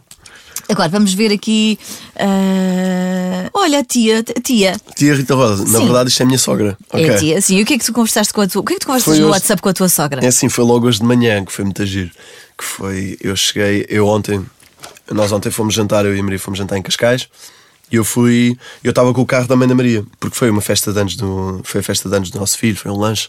Agora 0.68 0.88
vamos 0.88 1.14
ver 1.14 1.32
aqui. 1.32 1.78
ah, 2.18 3.50
Olha, 3.54 3.80
a 3.80 3.84
tia, 3.84 4.18
a 4.20 4.40
tia. 4.40 4.76
Tia 4.96 5.14
Rita 5.14 5.34
Rosa, 5.34 5.64
na 5.64 5.78
Sim. 5.78 5.84
verdade 5.84 6.10
isto 6.10 6.20
é 6.20 6.22
a 6.24 6.26
minha 6.26 6.38
sogra. 6.38 6.76
É 6.92 6.96
Ok. 6.96 7.10
a 7.10 7.18
tia, 7.18 7.40
sim. 7.40 7.56
E 7.58 7.62
o 7.62 7.66
que 7.66 7.74
é 7.74 7.78
que 7.78 7.84
tu 7.84 7.92
conversaste 7.92 8.32
com 8.32 8.40
a 8.40 8.46
tua. 8.48 8.60
O 8.62 8.64
que 8.64 8.72
é 8.72 8.76
que 8.76 8.80
tu 8.80 8.86
conversas 8.86 9.04
Foi 9.06 9.18
no 9.18 9.24
hoje- 9.26 9.32
WhatsApp 9.32 9.62
com 9.62 9.68
a 9.68 9.72
tua 9.72 9.88
sogra? 9.88 10.24
É 10.24 10.28
assim, 10.28 10.48
foi 10.48 10.64
logo 10.64 10.86
hoje 10.88 10.98
de 10.98 11.04
manhã 11.04 11.44
que 11.44 11.52
foi 11.52 11.64
muito 11.64 11.84
giro. 11.86 12.10
Que 12.58 12.64
foi, 12.64 13.16
eu 13.20 13.36
cheguei, 13.36 13.86
eu 13.88 14.06
ontem, 14.06 14.44
nós 15.10 15.30
ontem 15.32 15.50
fomos 15.50 15.74
jantar, 15.74 16.04
eu 16.06 16.16
e 16.16 16.20
a 16.20 16.22
Maria 16.22 16.38
fomos 16.38 16.58
jantar 16.58 16.76
em 16.78 16.82
Cascais. 16.82 17.28
Eu 17.90 18.04
fui, 18.04 18.56
eu 18.82 18.90
estava 18.90 19.14
com 19.14 19.20
o 19.20 19.26
carro 19.26 19.46
da 19.46 19.54
mãe 19.54 19.68
da 19.68 19.74
Maria, 19.74 20.04
porque 20.18 20.36
foi 20.36 20.50
uma 20.50 20.60
festa 20.60 20.92
de 20.92 20.98
anos 20.98 21.14
do, 21.14 21.60
foi 21.62 21.80
a 21.80 21.84
festa 21.84 22.08
de 22.08 22.16
anos 22.16 22.30
do 22.30 22.38
nosso 22.38 22.58
filho, 22.58 22.76
foi 22.76 22.90
um 22.90 22.96
lanche. 22.96 23.28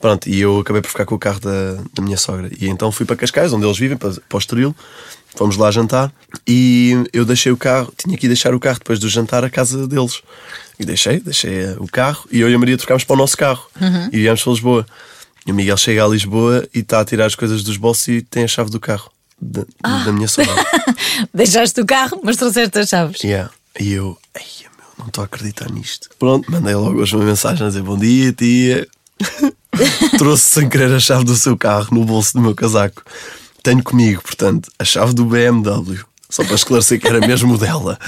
Pronto, 0.00 0.28
e 0.28 0.40
eu 0.40 0.58
acabei 0.58 0.82
por 0.82 0.88
ficar 0.88 1.04
com 1.04 1.14
o 1.14 1.18
carro 1.18 1.38
da, 1.38 1.74
da 1.94 2.02
minha 2.02 2.16
sogra. 2.16 2.50
E 2.60 2.68
então 2.68 2.90
fui 2.90 3.06
para 3.06 3.14
Cascais, 3.14 3.52
onde 3.52 3.64
eles 3.64 3.78
vivem, 3.78 3.96
para, 3.96 4.10
para 4.10 4.36
o 4.36 4.38
Estoril. 4.38 4.74
Fomos 5.34 5.56
lá 5.56 5.70
jantar 5.70 6.12
e 6.46 7.08
eu 7.12 7.24
deixei 7.24 7.50
o 7.50 7.56
carro, 7.56 7.92
tinha 7.96 8.18
que 8.18 8.26
deixar 8.26 8.54
o 8.54 8.60
carro 8.60 8.78
depois 8.78 8.98
do 8.98 9.08
jantar 9.08 9.44
à 9.44 9.48
casa 9.48 9.86
deles. 9.86 10.20
E 10.78 10.84
deixei, 10.84 11.20
deixei 11.20 11.70
o 11.78 11.86
carro 11.86 12.26
e 12.30 12.40
eu 12.40 12.50
e 12.50 12.54
a 12.54 12.58
Maria 12.58 12.76
trocámos 12.76 13.04
para 13.04 13.14
o 13.14 13.16
nosso 13.16 13.36
carro 13.36 13.66
e 14.12 14.18
viemos 14.18 14.42
para 14.42 14.52
Lisboa. 14.52 14.86
E 15.46 15.52
o 15.52 15.54
Miguel 15.54 15.76
chega 15.76 16.04
a 16.04 16.08
Lisboa 16.08 16.68
e 16.74 16.80
está 16.80 17.00
a 17.00 17.04
tirar 17.04 17.26
as 17.26 17.34
coisas 17.34 17.62
dos 17.62 17.76
bolsos 17.76 18.08
e 18.08 18.20
tem 18.22 18.44
a 18.44 18.48
chave 18.48 18.70
do 18.70 18.78
carro 18.78 19.10
da, 19.40 19.64
da 20.04 20.12
minha 20.12 20.28
sogra. 20.28 20.54
Deixaste 21.32 21.80
o 21.80 21.86
carro, 21.86 22.20
mas 22.22 22.36
trouxeste 22.36 22.78
as 22.78 22.88
chaves. 22.88 23.22
Yeah. 23.22 23.50
E 23.80 23.92
eu, 23.92 24.18
ai 24.34 24.42
meu, 24.62 24.88
não 24.98 25.06
estou 25.06 25.22
a 25.22 25.24
acreditar 25.24 25.70
nisto. 25.70 26.10
Pronto, 26.18 26.50
mandei 26.50 26.74
logo 26.74 27.00
hoje 27.00 27.16
uma 27.16 27.24
mensagem 27.24 27.64
a 27.66 27.68
dizer 27.68 27.82
bom 27.82 27.96
dia, 27.96 28.32
tia. 28.32 28.86
Trouxe 30.18 30.42
sem 30.42 30.68
querer 30.68 30.92
a 30.92 31.00
chave 31.00 31.24
do 31.24 31.34
seu 31.34 31.56
carro 31.56 31.88
no 31.92 32.04
bolso 32.04 32.34
do 32.34 32.40
meu 32.40 32.54
casaco. 32.54 33.02
Tenho 33.62 33.82
comigo, 33.82 34.22
portanto, 34.22 34.70
a 34.78 34.84
chave 34.84 35.14
do 35.14 35.24
BMW. 35.24 36.04
Só 36.28 36.42
para 36.44 36.54
esclarecer 36.54 36.98
que 36.98 37.06
era 37.06 37.20
mesmo 37.26 37.58
dela. 37.58 37.98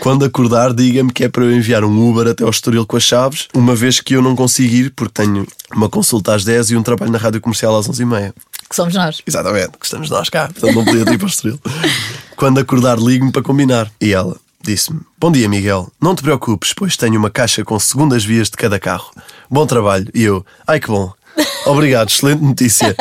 Quando 0.00 0.24
acordar, 0.24 0.74
diga-me 0.74 1.12
que 1.12 1.24
é 1.24 1.28
para 1.28 1.44
eu 1.44 1.52
enviar 1.52 1.84
um 1.84 2.10
Uber 2.10 2.26
até 2.26 2.42
ao 2.42 2.50
Estoril 2.50 2.84
com 2.84 2.96
as 2.96 3.04
chaves, 3.04 3.46
uma 3.54 3.76
vez 3.76 4.00
que 4.00 4.16
eu 4.16 4.22
não 4.22 4.34
consigo 4.34 4.74
ir, 4.74 4.90
porque 4.90 5.22
tenho 5.22 5.46
uma 5.72 5.88
consulta 5.88 6.34
às 6.34 6.44
10 6.44 6.70
e 6.70 6.76
um 6.76 6.82
trabalho 6.82 7.12
na 7.12 7.18
rádio 7.18 7.40
comercial 7.40 7.78
às 7.78 7.88
11h30. 7.88 8.32
Que 8.68 8.74
somos 8.74 8.94
nós. 8.94 9.22
Exatamente, 9.24 9.78
que 9.78 9.84
estamos 9.84 10.10
nós 10.10 10.28
cá, 10.28 10.48
portanto 10.48 10.74
não 10.74 10.84
podia 10.84 11.00
ir 11.02 11.18
para 11.18 11.24
o 11.24 11.28
Estoril. 11.28 11.60
Quando 12.34 12.58
acordar, 12.58 12.98
ligue-me 12.98 13.30
para 13.30 13.42
combinar. 13.42 13.90
E 14.00 14.12
ela 14.12 14.36
disse-me: 14.62 15.00
Bom 15.18 15.30
dia, 15.30 15.48
Miguel. 15.48 15.90
Não 16.00 16.14
te 16.14 16.22
preocupes, 16.22 16.72
pois 16.72 16.96
tenho 16.96 17.18
uma 17.18 17.30
caixa 17.30 17.64
com 17.64 17.78
segundas 17.78 18.24
vias 18.24 18.48
de 18.48 18.56
cada 18.56 18.78
carro. 18.78 19.10
Bom 19.50 19.66
trabalho. 19.66 20.08
E 20.14 20.22
eu: 20.22 20.44
Ai 20.66 20.80
que 20.80 20.88
bom. 20.88 21.12
Obrigado, 21.66 22.08
excelente 22.10 22.42
notícia. 22.42 22.94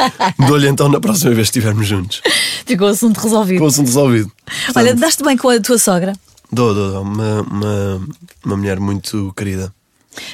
Dou-lhe 0.48 0.68
então 0.68 0.88
na 0.90 1.00
próxima 1.00 1.34
vez 1.34 1.50
que 1.50 1.58
estivermos 1.58 1.88
juntos. 1.88 2.22
Ficou 2.66 2.88
o 2.88 2.92
assunto 2.92 3.18
resolvido. 3.20 3.60
Com 3.60 3.66
o 3.66 3.68
assunto 3.68 3.88
resolvido. 3.88 4.32
Olha, 4.76 4.96
daste 4.96 5.24
bem 5.24 5.36
com 5.36 5.50
a 5.50 5.60
tua 5.60 5.78
sogra? 5.78 6.14
Dou, 6.52 6.74
dou, 6.74 6.92
dou. 6.92 7.02
Uma, 7.02 7.42
uma, 7.42 8.08
uma 8.46 8.58
mulher 8.58 8.80
muito 8.80 9.34
querida. 9.36 9.74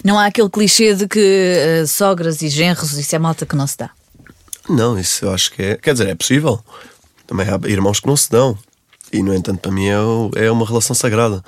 Não 0.03 0.17
há 0.17 0.27
aquele 0.27 0.49
clichê 0.49 0.93
de 0.95 1.07
que 1.07 1.19
eh, 1.19 1.85
sogras 1.85 2.41
e 2.41 2.47
genros, 2.49 2.93
isso 2.93 3.15
é 3.15 3.19
malta 3.19 3.45
que 3.45 3.55
não 3.55 3.67
se 3.67 3.77
dá. 3.77 3.89
Não, 4.69 4.97
isso 4.97 5.25
eu 5.25 5.33
acho 5.33 5.51
que 5.51 5.61
é. 5.61 5.77
Quer 5.77 5.93
dizer, 5.93 6.07
é 6.07 6.15
possível. 6.15 6.59
Também 7.27 7.47
há 7.47 7.59
irmãos 7.69 7.99
que 7.99 8.07
não 8.07 8.15
se 8.17 8.29
dão. 8.29 8.57
E, 9.11 9.21
no 9.21 9.33
entanto, 9.33 9.59
para 9.59 9.71
mim 9.71 9.87
é, 9.87 10.45
é 10.45 10.51
uma 10.51 10.65
relação 10.65 10.95
sagrada. 10.95 11.43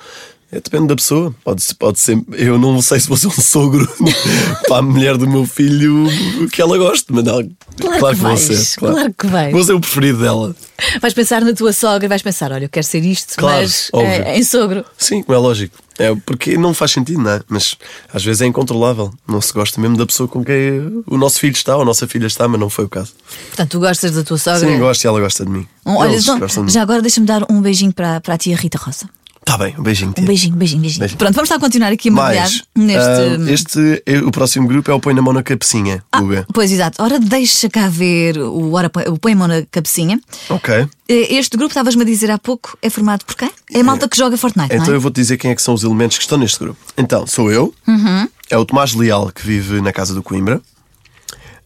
É, 0.50 0.56
depende 0.60 0.86
da 0.86 0.96
pessoa. 0.96 1.34
Pode, 1.44 1.62
pode 1.74 1.98
ser. 1.98 2.18
Eu 2.32 2.58
não 2.58 2.80
sei 2.80 2.98
se 3.00 3.06
vou 3.08 3.18
ser 3.18 3.26
um 3.26 3.30
sogro 3.32 3.86
para 4.66 4.78
a 4.78 4.82
mulher 4.82 5.18
do 5.18 5.28
meu 5.28 5.44
filho 5.44 6.06
que 6.50 6.62
ela 6.62 6.78
goste, 6.78 7.06
mas 7.10 7.22
não. 7.24 7.46
Claro 7.76 7.96
que 7.96 8.00
vou 8.00 8.14
vais, 8.14 8.40
ser. 8.40 8.78
claro 8.78 9.14
que 9.14 9.26
vais. 9.26 9.52
Vou 9.52 9.62
ser 9.62 9.72
o 9.74 9.80
preferido 9.80 10.20
dela. 10.20 10.56
Vais 11.02 11.12
pensar 11.12 11.42
na 11.42 11.52
tua 11.52 11.72
sogra 11.72 12.06
e 12.06 12.08
vais 12.08 12.22
pensar: 12.22 12.50
olha, 12.50 12.64
eu 12.64 12.68
quero 12.68 12.86
ser 12.86 13.04
isto, 13.04 13.36
Claro, 13.36 13.60
mas 13.60 13.90
eh, 13.94 14.38
em 14.38 14.42
sogro. 14.42 14.84
Sim, 14.96 15.22
é 15.28 15.36
lógico. 15.36 15.76
É 15.98 16.14
porque 16.14 16.56
não 16.56 16.72
faz 16.72 16.92
sentido, 16.92 17.20
não 17.20 17.32
é? 17.32 17.40
Mas 17.48 17.76
às 18.14 18.24
vezes 18.24 18.40
é 18.40 18.46
incontrolável. 18.46 19.12
Não 19.26 19.40
se 19.40 19.52
gosta 19.52 19.78
mesmo 19.80 19.96
da 19.96 20.06
pessoa 20.06 20.28
com 20.28 20.44
quem 20.44 21.02
o 21.06 21.18
nosso 21.18 21.40
filho 21.40 21.52
está 21.52 21.74
ou 21.76 21.82
a 21.82 21.84
nossa 21.84 22.06
filha 22.06 22.26
está, 22.26 22.46
mas 22.48 22.58
não 22.58 22.70
foi 22.70 22.84
o 22.84 22.88
caso. 22.88 23.12
Portanto, 23.48 23.70
tu 23.72 23.80
gostas 23.80 24.12
da 24.12 24.22
tua 24.22 24.38
sogra? 24.38 24.60
Sim, 24.60 24.78
gosto 24.78 25.04
e 25.04 25.06
ela 25.08 25.20
gosta 25.20 25.44
de 25.44 25.50
mim. 25.50 25.66
Um- 25.84 25.96
olha, 25.96 26.16
então, 26.16 26.68
já 26.68 26.82
agora 26.82 27.02
deixa-me 27.02 27.26
dar 27.26 27.42
um 27.50 27.60
beijinho 27.60 27.92
para, 27.92 28.20
para 28.20 28.34
a 28.34 28.38
tia 28.38 28.56
Rita 28.56 28.78
Roça. 28.78 29.10
Tá 29.48 29.56
bem, 29.56 29.74
um 29.78 29.82
beijinho. 29.82 30.10
Um 30.10 30.12
tia. 30.12 30.26
beijinho, 30.26 30.54
beijinho, 30.56 30.82
beijinho. 30.82 31.00
Beijinho. 31.00 31.18
Pronto, 31.18 31.34
vamos 31.34 31.48
lá 31.48 31.58
continuar 31.58 31.90
aqui 31.90 32.10
a 32.10 32.12
mergulhar 32.12 32.42
Mais, 32.42 32.62
neste. 32.76 33.08
ah, 33.08 33.50
este, 33.50 34.02
é- 34.04 34.18
o 34.18 34.30
próximo 34.30 34.68
grupo 34.68 34.90
é 34.90 34.94
o 34.94 35.00
Põe 35.00 35.14
na 35.14 35.22
Mão 35.22 35.32
na 35.32 35.42
Cabecinha, 35.42 36.04
Ah, 36.12 36.20
Guga. 36.20 36.46
pois 36.52 36.70
exato. 36.70 37.02
Ora, 37.02 37.18
deixa 37.18 37.66
cá 37.70 37.88
ver 37.88 38.36
o, 38.36 38.72
ora, 38.74 38.90
põe- 38.90 39.08
o 39.08 39.18
põe-mão 39.18 39.48
na 39.48 39.62
cabecinha. 39.70 40.20
Ok. 40.50 40.86
Eh, 41.08 41.34
Este 41.38 41.56
grupo, 41.56 41.70
estavas-me 41.70 42.02
a 42.02 42.04
dizer 42.04 42.30
há 42.30 42.36
pouco, 42.38 42.76
é 42.82 42.90
formado 42.90 43.24
por 43.24 43.34
quem? 43.36 43.50
É 43.72 43.80
a 43.80 43.84
malta 43.84 44.06
que 44.06 44.18
joga 44.18 44.36
Fortnite, 44.36 44.74
Então 44.74 44.92
é? 44.92 44.96
eu 44.96 45.00
vou-te 45.00 45.14
dizer 45.14 45.38
quem 45.38 45.50
é 45.50 45.54
que 45.54 45.62
são 45.62 45.72
os 45.72 45.82
elementos 45.82 46.18
que 46.18 46.24
estão 46.24 46.36
neste 46.36 46.58
grupo. 46.58 46.78
Então, 46.98 47.26
sou 47.26 47.50
eu, 47.50 47.74
Uhum. 47.86 48.28
é 48.50 48.58
o 48.58 48.66
Tomás 48.66 48.92
Leal, 48.92 49.32
que 49.34 49.46
vive 49.46 49.80
na 49.80 49.94
casa 49.94 50.12
do 50.12 50.22
Coimbra, 50.22 50.60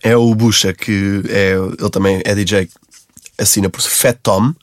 é 0.01 0.17
o 0.17 0.33
Bucha, 0.37 0.73
que 0.73 1.21
é, 1.29 1.55
ele 1.81 1.91
também 1.91 2.23
é 2.25 2.33
DJ, 2.33 2.69
assina 3.37 3.69
por 3.69 3.81
Fat 3.83 4.17
Tom, 4.23 4.55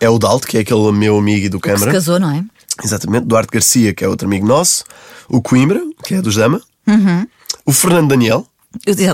é 0.00 0.08
o 0.08 0.18
Dalt, 0.18 0.44
que 0.44 0.56
é 0.58 0.60
aquele 0.60 0.92
meu 0.92 1.18
amigo 1.18 1.48
do 1.50 1.54
Uhum. 1.56 1.60
Que 1.60 1.68
se 1.70 1.74
Câmara, 1.74 1.92
casou, 1.92 2.18
não 2.20 2.30
é? 2.30 2.44
exatamente, 2.82 3.26
Duarte 3.26 3.50
Garcia, 3.52 3.94
que 3.94 4.04
é 4.04 4.08
outro 4.08 4.26
amigo 4.26 4.46
nosso, 4.46 4.84
o 5.28 5.40
Coimbra, 5.40 5.80
que 6.04 6.14
é 6.14 6.22
dos 6.22 6.34
Dama, 6.36 6.60
Uhum. 6.86 7.26
o 7.64 7.72
Fernando 7.72 8.08
Daniel, 8.10 8.46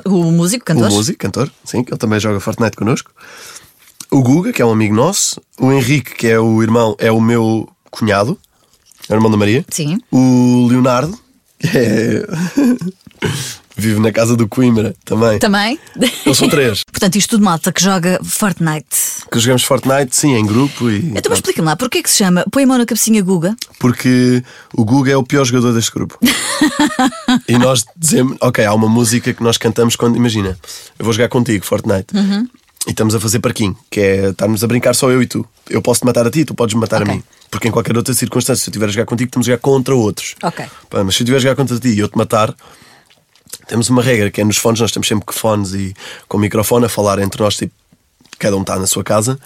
O 0.07 0.31
músico, 0.33 0.65
cantor. 0.65 0.89
O 0.91 0.95
músico, 0.95 1.19
cantor, 1.19 1.51
sim, 1.65 1.85
que 1.85 1.93
ele 1.93 1.99
também 1.99 2.19
joga 2.19 2.41
Fortnite 2.41 2.77
connosco. 2.77 3.11
O 4.11 4.23
Guga, 4.23 4.53
que 4.55 4.63
é 4.63 4.65
um 4.67 4.73
amigo 4.73 4.95
nosso. 4.95 5.39
O 5.61 5.71
Henrique, 5.71 6.15
que 6.15 6.27
é 6.27 6.41
o 6.41 6.63
irmão, 6.63 6.97
é 6.99 7.13
o 7.13 7.21
meu 7.21 7.69
cunhado, 7.91 8.39
é 9.09 9.13
o 9.13 9.17
irmão 9.17 9.31
da 9.31 9.37
Maria. 9.37 9.65
Sim. 9.71 10.01
O 10.11 10.67
Leonardo, 10.69 11.17
que 11.59 11.69
é. 11.77 12.27
vive 13.77 14.01
na 14.01 14.13
casa 14.13 14.37
do 14.37 14.47
Coimbra 14.49 14.95
também. 15.05 15.39
Também. 15.39 15.79
Eles 16.27 16.37
são 16.39 16.49
três. 16.49 16.85
Portanto, 16.91 17.17
isto 17.17 17.31
tudo 17.31 17.45
malta 17.45 17.73
que 17.73 17.83
joga 17.83 18.21
Fortnite. 18.23 18.87
Que 19.31 19.39
jogamos 19.39 19.63
Fortnite, 19.65 20.15
sim, 20.17 20.35
em 20.35 20.45
grupo 20.45 20.91
e. 20.91 20.99
Então, 21.17 21.33
explica-me 21.33 21.67
lá, 21.67 21.77
porquê 21.77 22.03
que 22.03 22.11
se 22.11 22.19
chama 22.19 22.45
Põe 22.51 22.65
a 22.65 22.67
mão 22.67 22.79
na 22.79 22.87
cabecinha 22.87 23.23
Guga? 23.23 23.55
Porque 23.79 24.43
o 24.75 24.85
Guga 24.85 25.13
é 25.13 25.17
o 25.17 25.23
pior 25.23 25.45
jogador 25.45 25.73
deste 25.73 25.91
grupo. 25.93 26.19
e 27.49 27.59
nós 27.59 27.85
dizemos, 27.97 28.37
ok, 28.41 28.65
há 28.65 28.75
uma 28.75 28.89
música 28.89 29.33
que 29.33 29.43
nós 29.43 29.57
cantamos 29.57 29.97
quando, 29.97 30.17
imagina, 30.17 30.59
eu 30.99 31.05
vou 31.05 31.13
jogar 31.13 31.29
contigo, 31.29 31.65
Fortnite, 31.65 32.15
Uhum. 32.15 32.47
e 32.87 32.91
estamos 32.91 33.15
a 33.15 33.21
fazer 33.21 33.39
parquinho, 33.41 33.77
que 33.91 34.01
é 34.01 34.31
estarmos 34.31 34.63
a 34.65 34.67
brincar 34.67 34.95
só 34.95 35.11
eu 35.11 35.23
e 35.23 35.27
tu. 35.27 35.47
Eu 35.69 35.81
posso 35.81 36.01
te 36.01 36.07
matar 36.07 36.27
a 36.27 36.31
ti, 36.31 36.45
tu 36.45 36.55
podes 36.55 36.75
me 36.75 36.81
matar 36.81 37.03
Ok. 37.03 37.13
a 37.13 37.17
mim. 37.17 37.23
Porque 37.51 37.69
em 37.69 37.71
qualquer 37.71 37.97
outra 37.97 38.15
circunstância, 38.15 38.63
se 38.65 38.69
eu 38.69 38.73
estiver 38.73 38.87
a 38.87 38.91
jogar 38.93 39.07
contigo, 39.07 39.29
estamos 39.29 39.47
a 39.47 39.51
jogar 39.53 39.61
contra 39.61 39.95
outros. 39.95 40.35
Ok. 40.43 40.65
Mas 41.05 41.15
se 41.17 41.23
eu 41.23 41.25
estiver 41.25 41.37
a 41.37 41.41
jogar 41.41 41.57
contra 41.57 41.79
ti 41.79 41.89
e 41.89 41.99
eu 41.99 42.09
te 42.09 42.17
matar, 42.17 42.55
temos 43.71 43.89
uma 43.89 44.03
regra 44.03 44.33
que 44.33 44.41
é 44.41 44.45
nos 44.45 44.57
fones, 44.57 44.81
nós 44.81 44.91
temos 44.91 45.07
sempre 45.07 45.25
com 45.25 45.33
fones 45.33 45.73
e 45.75 45.95
com 46.27 46.37
microfone 46.39 46.87
a 46.87 46.89
falar 46.89 47.21
entre 47.21 47.41
nós, 47.41 47.55
tipo, 47.57 47.73
cada 48.37 48.57
um 48.57 48.63
está 48.63 48.77
na 48.77 48.87
sua 48.87 49.05
casa. 49.05 49.39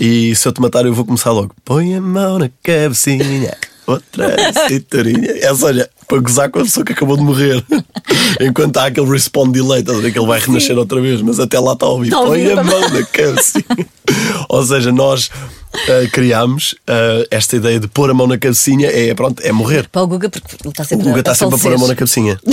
E 0.00 0.34
se 0.34 0.48
eu 0.48 0.52
te 0.52 0.62
matar, 0.62 0.86
eu 0.86 0.94
vou 0.94 1.04
começar 1.04 1.30
logo. 1.30 1.54
Põe 1.62 1.94
a 1.94 2.00
mão 2.00 2.38
na 2.38 2.48
cabecinha, 2.62 3.54
outra 3.86 4.34
cinturinha. 4.66 5.30
Essa, 5.42 5.66
olha, 5.66 5.90
para 6.08 6.20
gozar 6.20 6.50
com 6.50 6.60
a 6.60 6.62
pessoa 6.62 6.86
que 6.86 6.94
acabou 6.94 7.18
de 7.18 7.22
morrer. 7.22 7.62
Enquanto 8.40 8.78
há 8.78 8.86
aquele 8.86 9.10
respawn 9.10 9.50
delay, 9.50 9.80
estás 9.80 9.98
a 9.98 10.00
ver 10.00 10.10
que 10.10 10.18
ele 10.18 10.26
vai 10.26 10.40
renascer 10.40 10.78
outra 10.78 10.98
vez, 10.98 11.20
mas 11.20 11.38
até 11.38 11.60
lá 11.60 11.74
está 11.74 11.84
a 11.84 11.90
ouvir. 11.90 12.12
Põe 12.12 12.50
a 12.50 12.64
mão 12.64 12.80
na 12.80 13.04
cabecinha. 13.04 13.86
Ou 14.48 14.64
seja, 14.64 14.90
nós 14.90 15.30
ah, 15.74 16.08
criámos 16.12 16.74
ah, 16.86 17.26
esta 17.30 17.56
ideia 17.56 17.78
de 17.80 17.88
pôr 17.88 18.10
a 18.10 18.14
mão 18.14 18.26
na 18.26 18.38
cabecinha, 18.38 18.88
é, 18.88 19.14
pronto, 19.14 19.40
é 19.42 19.52
morrer. 19.52 19.88
Para 19.88 20.02
o 20.02 20.06
Guga, 20.06 20.28
porque 20.30 20.56
ele 20.60 20.68
está 20.70 20.82
O 20.82 20.86
sempre 20.86 21.04
Guga 21.06 21.16
a, 21.16 21.20
está 21.20 21.34
sempre 21.34 21.56
a 21.56 21.58
pôr 21.58 21.72
a 21.74 21.78
mão 21.78 21.88
na 21.88 21.94
cabecinha. 21.94 22.38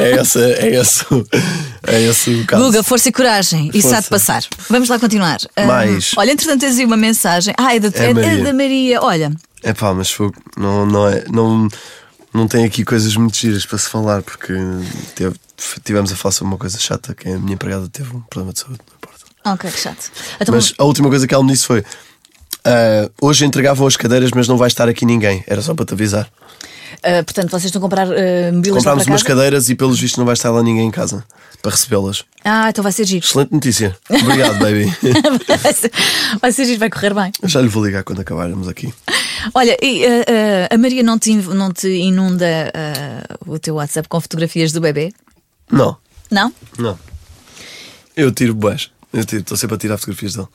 É 0.00 0.12
esse, 0.18 0.38
é 0.42 0.76
esse, 0.80 1.04
é 1.86 2.02
esse 2.04 2.30
o 2.30 2.46
caso. 2.46 2.64
Guga, 2.64 2.82
força 2.82 3.10
e 3.10 3.12
coragem. 3.12 3.70
Isso 3.74 3.88
há 3.88 4.00
de 4.00 4.06
Força. 4.08 4.10
passar. 4.32 4.44
Vamos 4.70 4.88
lá 4.88 4.98
continuar. 4.98 5.38
Ah, 5.54 5.66
Mais. 5.66 6.12
olha, 6.16 6.30
entretanto, 6.32 6.60
tens 6.60 6.78
aí 6.78 6.86
uma 6.86 6.96
mensagem. 6.96 7.52
Ah, 7.58 7.74
é 7.74 7.80
da, 7.80 7.88
É 7.88 8.06
é- 8.06 8.10
é 8.10 8.14
Maria. 8.14 8.44
da 8.44 8.52
Maria. 8.54 9.02
Olha, 9.02 9.30
É 9.62 9.74
pá, 9.74 9.92
mas 9.92 10.16
não, 10.56 10.86
não, 10.86 11.06
é, 11.06 11.24
não, 11.30 11.68
não 12.32 12.48
tem 12.48 12.64
aqui 12.64 12.82
coisas 12.82 13.14
muito 13.14 13.36
giras 13.36 13.66
para 13.66 13.76
se 13.76 13.90
falar, 13.90 14.22
porque 14.22 14.54
teve, 15.14 15.34
tivemos 15.84 16.10
a 16.12 16.16
falar 16.16 16.32
sobre 16.32 16.52
uma 16.54 16.58
coisa 16.58 16.78
chata, 16.78 17.14
que 17.14 17.28
a 17.28 17.38
minha 17.38 17.54
empregada 17.54 17.86
teve 17.92 18.16
um 18.16 18.20
problema 18.20 18.54
de 18.54 18.60
saúde. 18.60 18.78
Não 18.88 18.96
importa. 18.96 19.26
ok, 19.52 19.70
que 19.70 19.78
chato. 19.80 20.10
Então, 20.40 20.54
Mas 20.54 20.72
a 20.78 20.84
última 20.84 21.10
coisa 21.10 21.26
que 21.26 21.34
ela 21.34 21.44
me 21.44 21.52
disse 21.52 21.66
foi: 21.66 21.84
"Ah, 22.64 23.10
hoje 23.20 23.44
entregavam 23.44 23.86
as 23.86 23.96
cadeiras, 23.96 24.30
mas 24.34 24.46
não 24.48 24.56
vai 24.56 24.68
estar 24.68 24.88
aqui 24.88 25.04
ninguém. 25.06 25.42
Era 25.46 25.62
só 25.62 25.74
para 25.74 25.84
te 25.86 25.94
avisar. 25.94 26.30
ah, 27.02 27.22
portanto, 27.24 27.50
vocês 27.50 27.64
estão 27.66 27.80
a 27.80 27.82
comprar 27.82 28.06
uh, 28.08 28.52
mobílias 28.52 28.76
Comprámos 28.78 29.06
umas 29.06 29.22
cadeiras 29.22 29.68
e, 29.70 29.74
pelos 29.74 29.98
vistos, 29.98 30.18
não 30.18 30.26
vai 30.26 30.34
estar 30.34 30.50
lá 30.50 30.62
ninguém 30.62 30.86
em 30.86 30.90
casa 30.90 31.24
para 31.62 31.70
recebê-las. 31.72 32.24
Ah, 32.44 32.68
então 32.70 32.82
vai 32.82 32.92
ser 32.92 33.04
giro. 33.06 33.24
Excelente 33.24 33.52
notícia. 33.52 33.96
Obrigado, 34.08 34.58
baby. 34.60 34.86
vai, 35.62 35.72
ser, 35.72 35.92
vai 36.40 36.52
ser 36.52 36.64
giro, 36.66 36.78
vai 36.78 36.90
correr 36.90 37.14
bem. 37.14 37.32
Eu 37.42 37.48
Já 37.48 37.60
lhe 37.60 37.68
vou 37.68 37.84
ligar 37.84 38.02
quando 38.04 38.20
acabarmos 38.20 38.68
aqui. 38.68 38.92
Olha, 39.54 39.76
e, 39.82 40.04
ah, 40.06 40.74
a 40.74 40.78
Maria 40.78 41.02
não 41.02 41.18
te, 41.18 41.32
não 41.34 41.72
te 41.72 41.88
inunda 41.88 42.72
o 43.46 43.58
teu 43.58 43.74
WhatsApp 43.76 44.08
com 44.08 44.20
fotografias 44.20 44.72
do 44.72 44.80
bebê? 44.80 45.12
Não, 45.70 45.96
Não? 46.30 46.52
não. 46.78 46.98
Eu 48.16 48.30
tiro 48.32 48.54
boas. 48.54 48.90
Eu 49.12 49.24
tiro, 49.24 49.40
estou 49.42 49.56
sempre 49.56 49.76
a 49.76 49.78
tirar 49.78 49.96
fotografias 49.98 50.34
dele. 50.34 50.48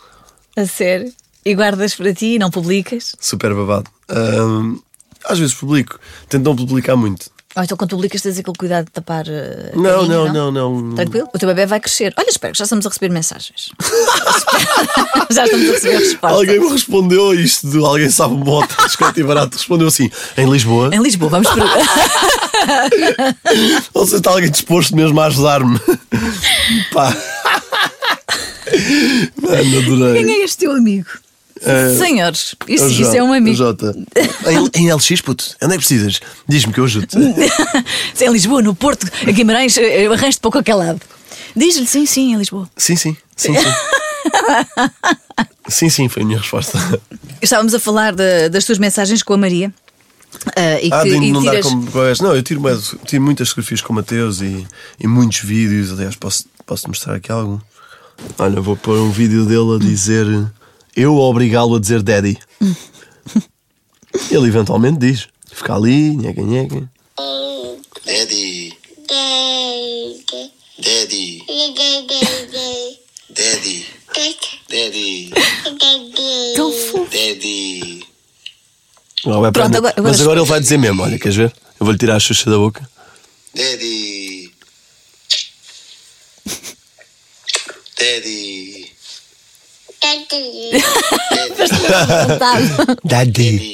A 0.58 0.66
sério? 0.66 1.12
E 1.46 1.54
guardas 1.54 1.94
para 1.94 2.14
ti 2.14 2.36
e 2.36 2.40
não 2.40 2.50
publicas? 2.50 3.16
Super 3.20 3.54
babado. 3.54 3.90
Ahm, 4.10 4.78
às 5.26 5.38
vezes 5.38 5.54
publico. 5.54 6.00
Tento 6.28 6.44
não 6.44 6.56
publicar 6.56 6.96
muito. 6.96 7.30
Ou 7.56 7.64
então 7.64 7.78
quando 7.78 7.92
publicas 7.92 8.22
tens 8.22 8.38
aquele 8.38 8.58
cuidado 8.58 8.86
de 8.86 8.92
tapar. 8.92 9.26
a 9.30 9.76
Não, 9.78 10.08
carinha, 10.08 10.34
não, 10.34 10.52
não, 10.52 10.82
não. 10.82 10.96
Tranquilo? 10.96 11.30
O 11.34 11.38
teu 11.40 11.48
bebê 11.48 11.66
vai 11.66 11.80
crescer. 11.80 12.14
Olha, 12.18 12.28
espero 12.30 12.52
que 12.52 12.58
já 12.60 12.64
estamos 12.66 12.86
a 12.86 12.90
receber 12.90 13.10
mensagens. 13.14 13.70
já 15.32 15.46
estamos 15.46 15.70
a 15.70 15.72
receber 15.74 15.98
respostas. 16.00 16.32
Alguém 16.40 16.60
me 16.60 16.68
respondeu 16.70 17.30
a 17.30 17.36
isto 17.36 17.70
de 17.70 17.78
alguém 17.78 18.10
sabe 18.10 18.34
um 18.34 18.42
bote 18.42 18.76
desconto 18.84 19.20
e 19.20 19.24
barato. 19.24 19.56
Respondeu 19.56 19.88
assim: 19.88 20.10
em 20.38 20.50
Lisboa. 20.50 20.90
Em 20.94 21.02
Lisboa, 21.02 21.30
vamos 21.30 21.48
para. 21.48 21.64
Ou 23.94 24.04
seja, 24.06 24.18
está 24.18 24.32
alguém 24.32 24.50
disposto 24.52 24.96
mesmo 24.96 25.22
a 25.22 25.28
ajudar-me. 25.28 25.80
Pá. 26.92 27.16
Mano, 29.42 29.78
adorei. 29.78 30.24
Quem 30.26 30.42
é 30.42 30.44
este 30.44 30.58
teu 30.58 30.72
amigo? 30.74 31.08
Eh, 31.66 31.96
Senhores, 31.98 32.56
isso, 32.68 32.84
É 32.84 32.88
o 32.88 32.92
isso 32.92 33.16
é 33.18 33.24
um 33.24 33.34
amigo. 33.34 33.56
Jota. 33.56 33.96
Em, 34.76 34.84
em 34.84 34.94
LX, 34.94 35.22
puto, 35.22 35.44
onde 35.62 35.74
é 35.74 35.78
que 35.78 35.86
precisas? 35.86 36.20
Diz-me 36.48 36.72
que 36.74 36.80
eu 36.80 36.86
ajudo. 36.86 37.08
Em 38.22 38.30
Lisboa, 38.32 38.62
no 38.62 38.76
Porto, 38.76 39.08
em 39.28 39.34
Guimarães, 39.34 39.78
eh, 39.78 40.04
eu 40.06 40.14
arranjo-te 40.14 40.40
para 40.42 40.52
qualquer 40.52 40.76
lado. 40.76 41.02
Diz-lhe 41.56 41.88
sim, 41.88 42.06
sim, 42.06 42.34
em 42.34 42.38
Lisboa. 42.38 42.70
Sim, 42.78 42.96
sim, 42.96 43.16
sim, 43.36 43.54
sim. 43.56 43.70
Sim, 45.68 45.90
sim, 45.90 46.08
foi 46.10 46.22
a 46.24 46.26
minha 46.26 46.38
resposta. 46.40 46.78
Estávamos 47.42 47.74
a 47.74 47.80
falar 47.80 48.14
da- 48.16 48.48
das 48.50 48.66
tuas 48.66 48.78
mensagens 48.78 49.24
com 49.24 49.34
a 49.34 49.38
Maria. 49.38 49.74
ah, 50.56 50.80
e 50.82 50.90
Ah, 50.92 51.02
que 51.04 51.10
de 51.10 51.16
e 51.26 51.32
não 51.32 51.44
dar 51.44 51.52
tiras- 51.52 51.66
como 51.66 51.92
coisas. 51.92 52.20
Não, 52.20 52.36
eu 52.36 52.44
tiro, 52.44 52.62
tiro 53.06 53.24
muitas 53.24 53.50
fotografias 53.50 53.82
com 53.82 53.92
o 53.94 53.96
Mateus 53.96 54.42
e, 54.42 54.66
e 55.00 55.08
muitos 55.08 55.40
vídeos. 55.40 55.92
Aliás, 55.92 56.16
posso, 56.16 56.46
posso 56.66 56.88
mostrar 56.88 57.16
aqui 57.16 57.32
algum. 57.32 57.60
Olha, 58.38 58.62
vou 58.62 58.76
pôr 58.78 58.98
um 59.00 59.10
vídeo 59.12 59.46
dele 59.46 59.76
a 59.76 59.80
dizer 59.80 60.26
eu 60.96 61.18
a 61.18 61.22
obrigá-lo 61.30 61.76
a 61.76 61.80
dizer 61.80 62.02
daddy. 62.02 62.38
Ele 64.32 64.48
eventualmente 64.48 64.98
diz. 65.00 65.28
Fica 65.52 65.76
ali, 65.76 66.16
nheca, 66.16 66.42
nheca. 66.42 66.90
Daddy, 68.06 68.74
Daddy. 70.80 71.44
daddy, 73.30 73.86
daddy, 74.70 75.30
daddy, 75.30 75.34
Tão 76.56 76.72
fofo. 76.72 77.06
daddy. 77.12 78.06
Não, 79.26 79.42
vai 79.42 79.52
para 79.52 79.64
Pronto, 79.64 79.72
mim. 79.72 79.78
agora- 79.78 79.94
agora 79.98 80.10
Mas 80.12 80.22
agora 80.22 80.40
ele 80.40 80.48
vai 80.50 80.60
dizer 80.60 80.78
mesmo: 80.78 81.02
olha, 81.02 81.18
queres 81.18 81.36
ver? 81.36 81.54
Eu 81.80 81.86
vou-lhe 81.86 81.98
tirar 81.98 82.16
a 82.16 82.20
xuxa 82.20 82.50
da 82.50 82.58
boca. 82.58 82.88
Daddy. 83.56 84.52
Daddy. 87.98 88.85
Vontade. 92.28 92.70
Daddy. 93.04 93.74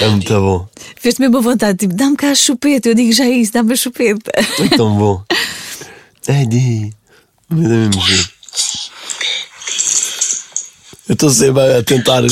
É 0.00 0.08
muito 0.08 0.32
bom. 0.32 0.68
Fez-te 0.96 1.20
mesmo 1.20 1.38
a 1.38 1.40
vontade, 1.40 1.78
tipo, 1.78 1.94
dá-me 1.94 2.16
cá 2.16 2.30
a 2.30 2.34
chupeta. 2.34 2.88
Eu 2.88 2.94
digo 2.94 3.12
já 3.12 3.26
isso, 3.26 3.52
dá-me 3.52 3.72
a 3.72 3.76
chupeta. 3.76 4.30
É 4.36 4.76
tão 4.76 4.96
bom. 4.96 5.22
Daddy. 6.26 6.92
Me 7.50 7.62
dá 7.62 7.68
mesmo 7.68 8.00
giro. 8.02 8.28
Eu 11.08 11.14
estou 11.14 11.30
sempre 11.30 11.60
a 11.60 11.82
tentar. 11.82 12.22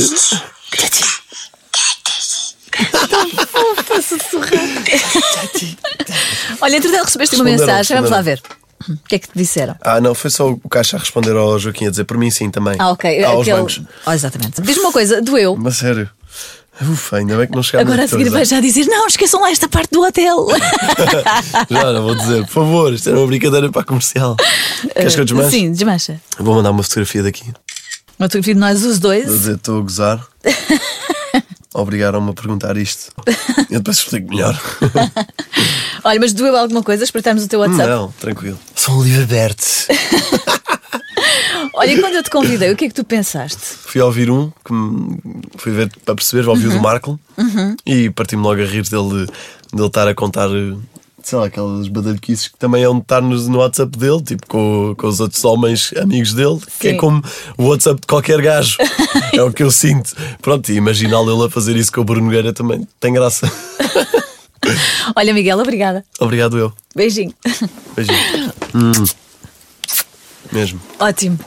Olha, 6.61 6.77
entretanto 6.77 7.05
recebeste 7.05 7.37
uma 7.37 7.45
Responderam, 7.45 7.67
mensagem, 7.67 7.97
vamos 7.97 8.11
lá 8.11 8.23
ver. 8.23 8.41
O 8.89 8.97
que 9.09 9.17
é 9.17 9.19
que 9.19 9.29
te 9.29 9.37
disseram? 9.37 9.77
Ah, 9.83 10.01
não, 10.01 10.15
foi 10.15 10.31
só 10.31 10.51
o 10.51 10.69
Caixa 10.69 10.97
a 10.97 11.01
responder 11.01 11.37
ao 11.37 11.59
Joaquim 11.59 11.87
a 11.87 11.91
dizer 11.91 12.05
por 12.05 12.17
mim 12.17 12.31
sim 12.31 12.51
também. 12.51 12.77
Ah, 12.79 12.91
ok. 12.91 13.23
aos 13.25 13.43
aquele- 13.43 13.57
bancos. 13.59 13.83
Oh, 14.07 14.13
exatamente. 14.13 14.63
Diz-me 14.63 14.83
uma 14.85 14.93
coisa, 14.93 15.21
doeu. 15.21 15.57
Mas 15.57 15.77
sério. 15.77 16.09
Ufa, 16.83 17.17
ainda 17.19 17.37
bem 17.37 17.47
que 17.47 17.55
não 17.55 17.63
chegámos 17.63 17.93
Agora 17.93 18.07
a 18.07 18.09
seguir 18.09 18.31
vais 18.31 18.49
já 18.49 18.59
dizer: 18.59 18.87
não, 18.87 19.07
esqueçam 19.07 19.39
lá 19.43 19.51
esta 19.51 19.69
parte 19.69 19.91
do 19.93 20.01
hotel. 20.01 20.47
Já, 21.69 21.93
não 21.93 22.03
vou 22.05 22.15
dizer, 22.15 22.43
por 22.47 22.53
favor, 22.53 22.93
isto 22.95 23.11
era 23.11 23.19
uma 23.19 23.27
brincadeira 23.27 23.71
para 23.71 23.83
a 23.83 23.85
comercial. 23.85 24.35
Queres 24.95 25.15
que 25.15 25.21
eu 25.21 25.25
desmanche? 25.27 25.51
Sim, 25.51 25.73
desmancha. 25.73 26.19
Vou 26.39 26.55
mandar 26.55 26.71
uma 26.71 26.83
fotografia 26.83 27.23
daqui. 27.23 27.45
Uma 28.19 28.29
fotografia 28.29 28.55
de 28.55 28.61
nós 28.61 28.79
os 28.83 28.93
Vou 28.99 29.11
dois. 29.11 29.27
dizer, 29.27 29.57
estou 29.57 29.79
a 29.79 29.83
gozar. 29.83 30.27
Obrigaram-me 31.73 32.31
a 32.31 32.35
perguntar 32.35 32.77
isto. 32.77 33.13
Eu 33.71 33.79
depois 33.79 33.99
explico 33.99 34.29
melhor. 34.31 34.61
Olha, 36.05 36.19
mas 36.19 36.33
doeu 36.33 36.57
alguma 36.57 36.83
coisa? 36.83 37.05
Espreitarmos 37.05 37.45
o 37.45 37.49
teu 37.49 37.61
WhatsApp. 37.61 37.89
Não, 37.89 38.11
tranquilo. 38.13 38.59
Sou 38.75 38.97
um 38.97 39.03
livro 39.05 39.23
aberto. 39.23 39.63
Olha, 41.75 41.93
e 41.93 42.01
quando 42.01 42.15
eu 42.15 42.23
te 42.23 42.31
convidei, 42.31 42.73
o 42.73 42.77
que 42.77 42.87
é 42.87 42.89
que 42.89 42.95
tu 42.95 43.05
pensaste? 43.05 43.61
Fui 43.61 44.01
ouvir 44.01 44.31
um 44.31 44.51
que 44.65 44.73
me- 44.73 45.19
fui 45.57 45.71
ver 45.73 45.91
para 46.05 46.15
perceber, 46.17 46.49
ouvi 46.49 46.67
o 46.67 46.71
do 46.71 46.81
Marco 46.81 47.19
e 47.87 48.11
parti-me 48.11 48.43
logo 48.43 48.61
a 48.61 48.65
rir 48.65 48.83
dele, 48.89 49.27
dele 49.73 49.87
estar 49.87 50.09
a 50.09 50.15
contar, 50.15 50.49
sei 51.23 51.39
lá, 51.39 51.47
aquelas 51.47 51.89
badalhoquices 51.89 52.49
que 52.49 52.59
também 52.59 52.83
é 52.83 52.89
onde 52.89 53.03
estar 53.03 53.21
no, 53.21 53.59
WhatsApp 53.59 53.99
dele, 53.99 54.23
tipo 54.23 54.47
com, 54.47 54.95
com 54.97 55.07
os 55.07 55.21
outros 55.21 55.45
homens 55.45 55.93
amigos 55.97 56.33
dele, 56.33 56.59
que 56.79 56.89
é 56.89 56.91
Sim. 56.93 56.97
como 56.97 57.23
o 57.57 57.69
WhatsApp 57.69 58.01
de 58.01 58.07
qualquer 58.07 58.41
gajo. 58.41 58.77
é 59.33 59.43
o 59.43 59.53
que 59.53 59.63
eu 59.63 59.71
sinto. 59.71 60.15
Pronto, 60.41 60.71
e 60.71 60.77
imaginá-lo 60.77 61.33
ele 61.33 61.47
a 61.47 61.51
fazer 61.51 61.77
isso 61.77 61.93
com 61.93 62.01
o 62.01 62.05
Bruno 62.05 62.27
Nogueira 62.27 62.53
também 62.53 62.87
tem 62.99 63.13
graça. 63.13 63.51
Olha, 65.17 65.35
Miguel, 65.35 65.59
obrigada. 65.59 66.05
Obrigado, 66.19 66.59
eu. 66.59 66.73
Beijinho. 66.95 67.35
Beijinho. 67.97 68.53
Hum. 68.75 69.05
Mesmo. 70.53 70.81
Ótimo. 70.99 71.39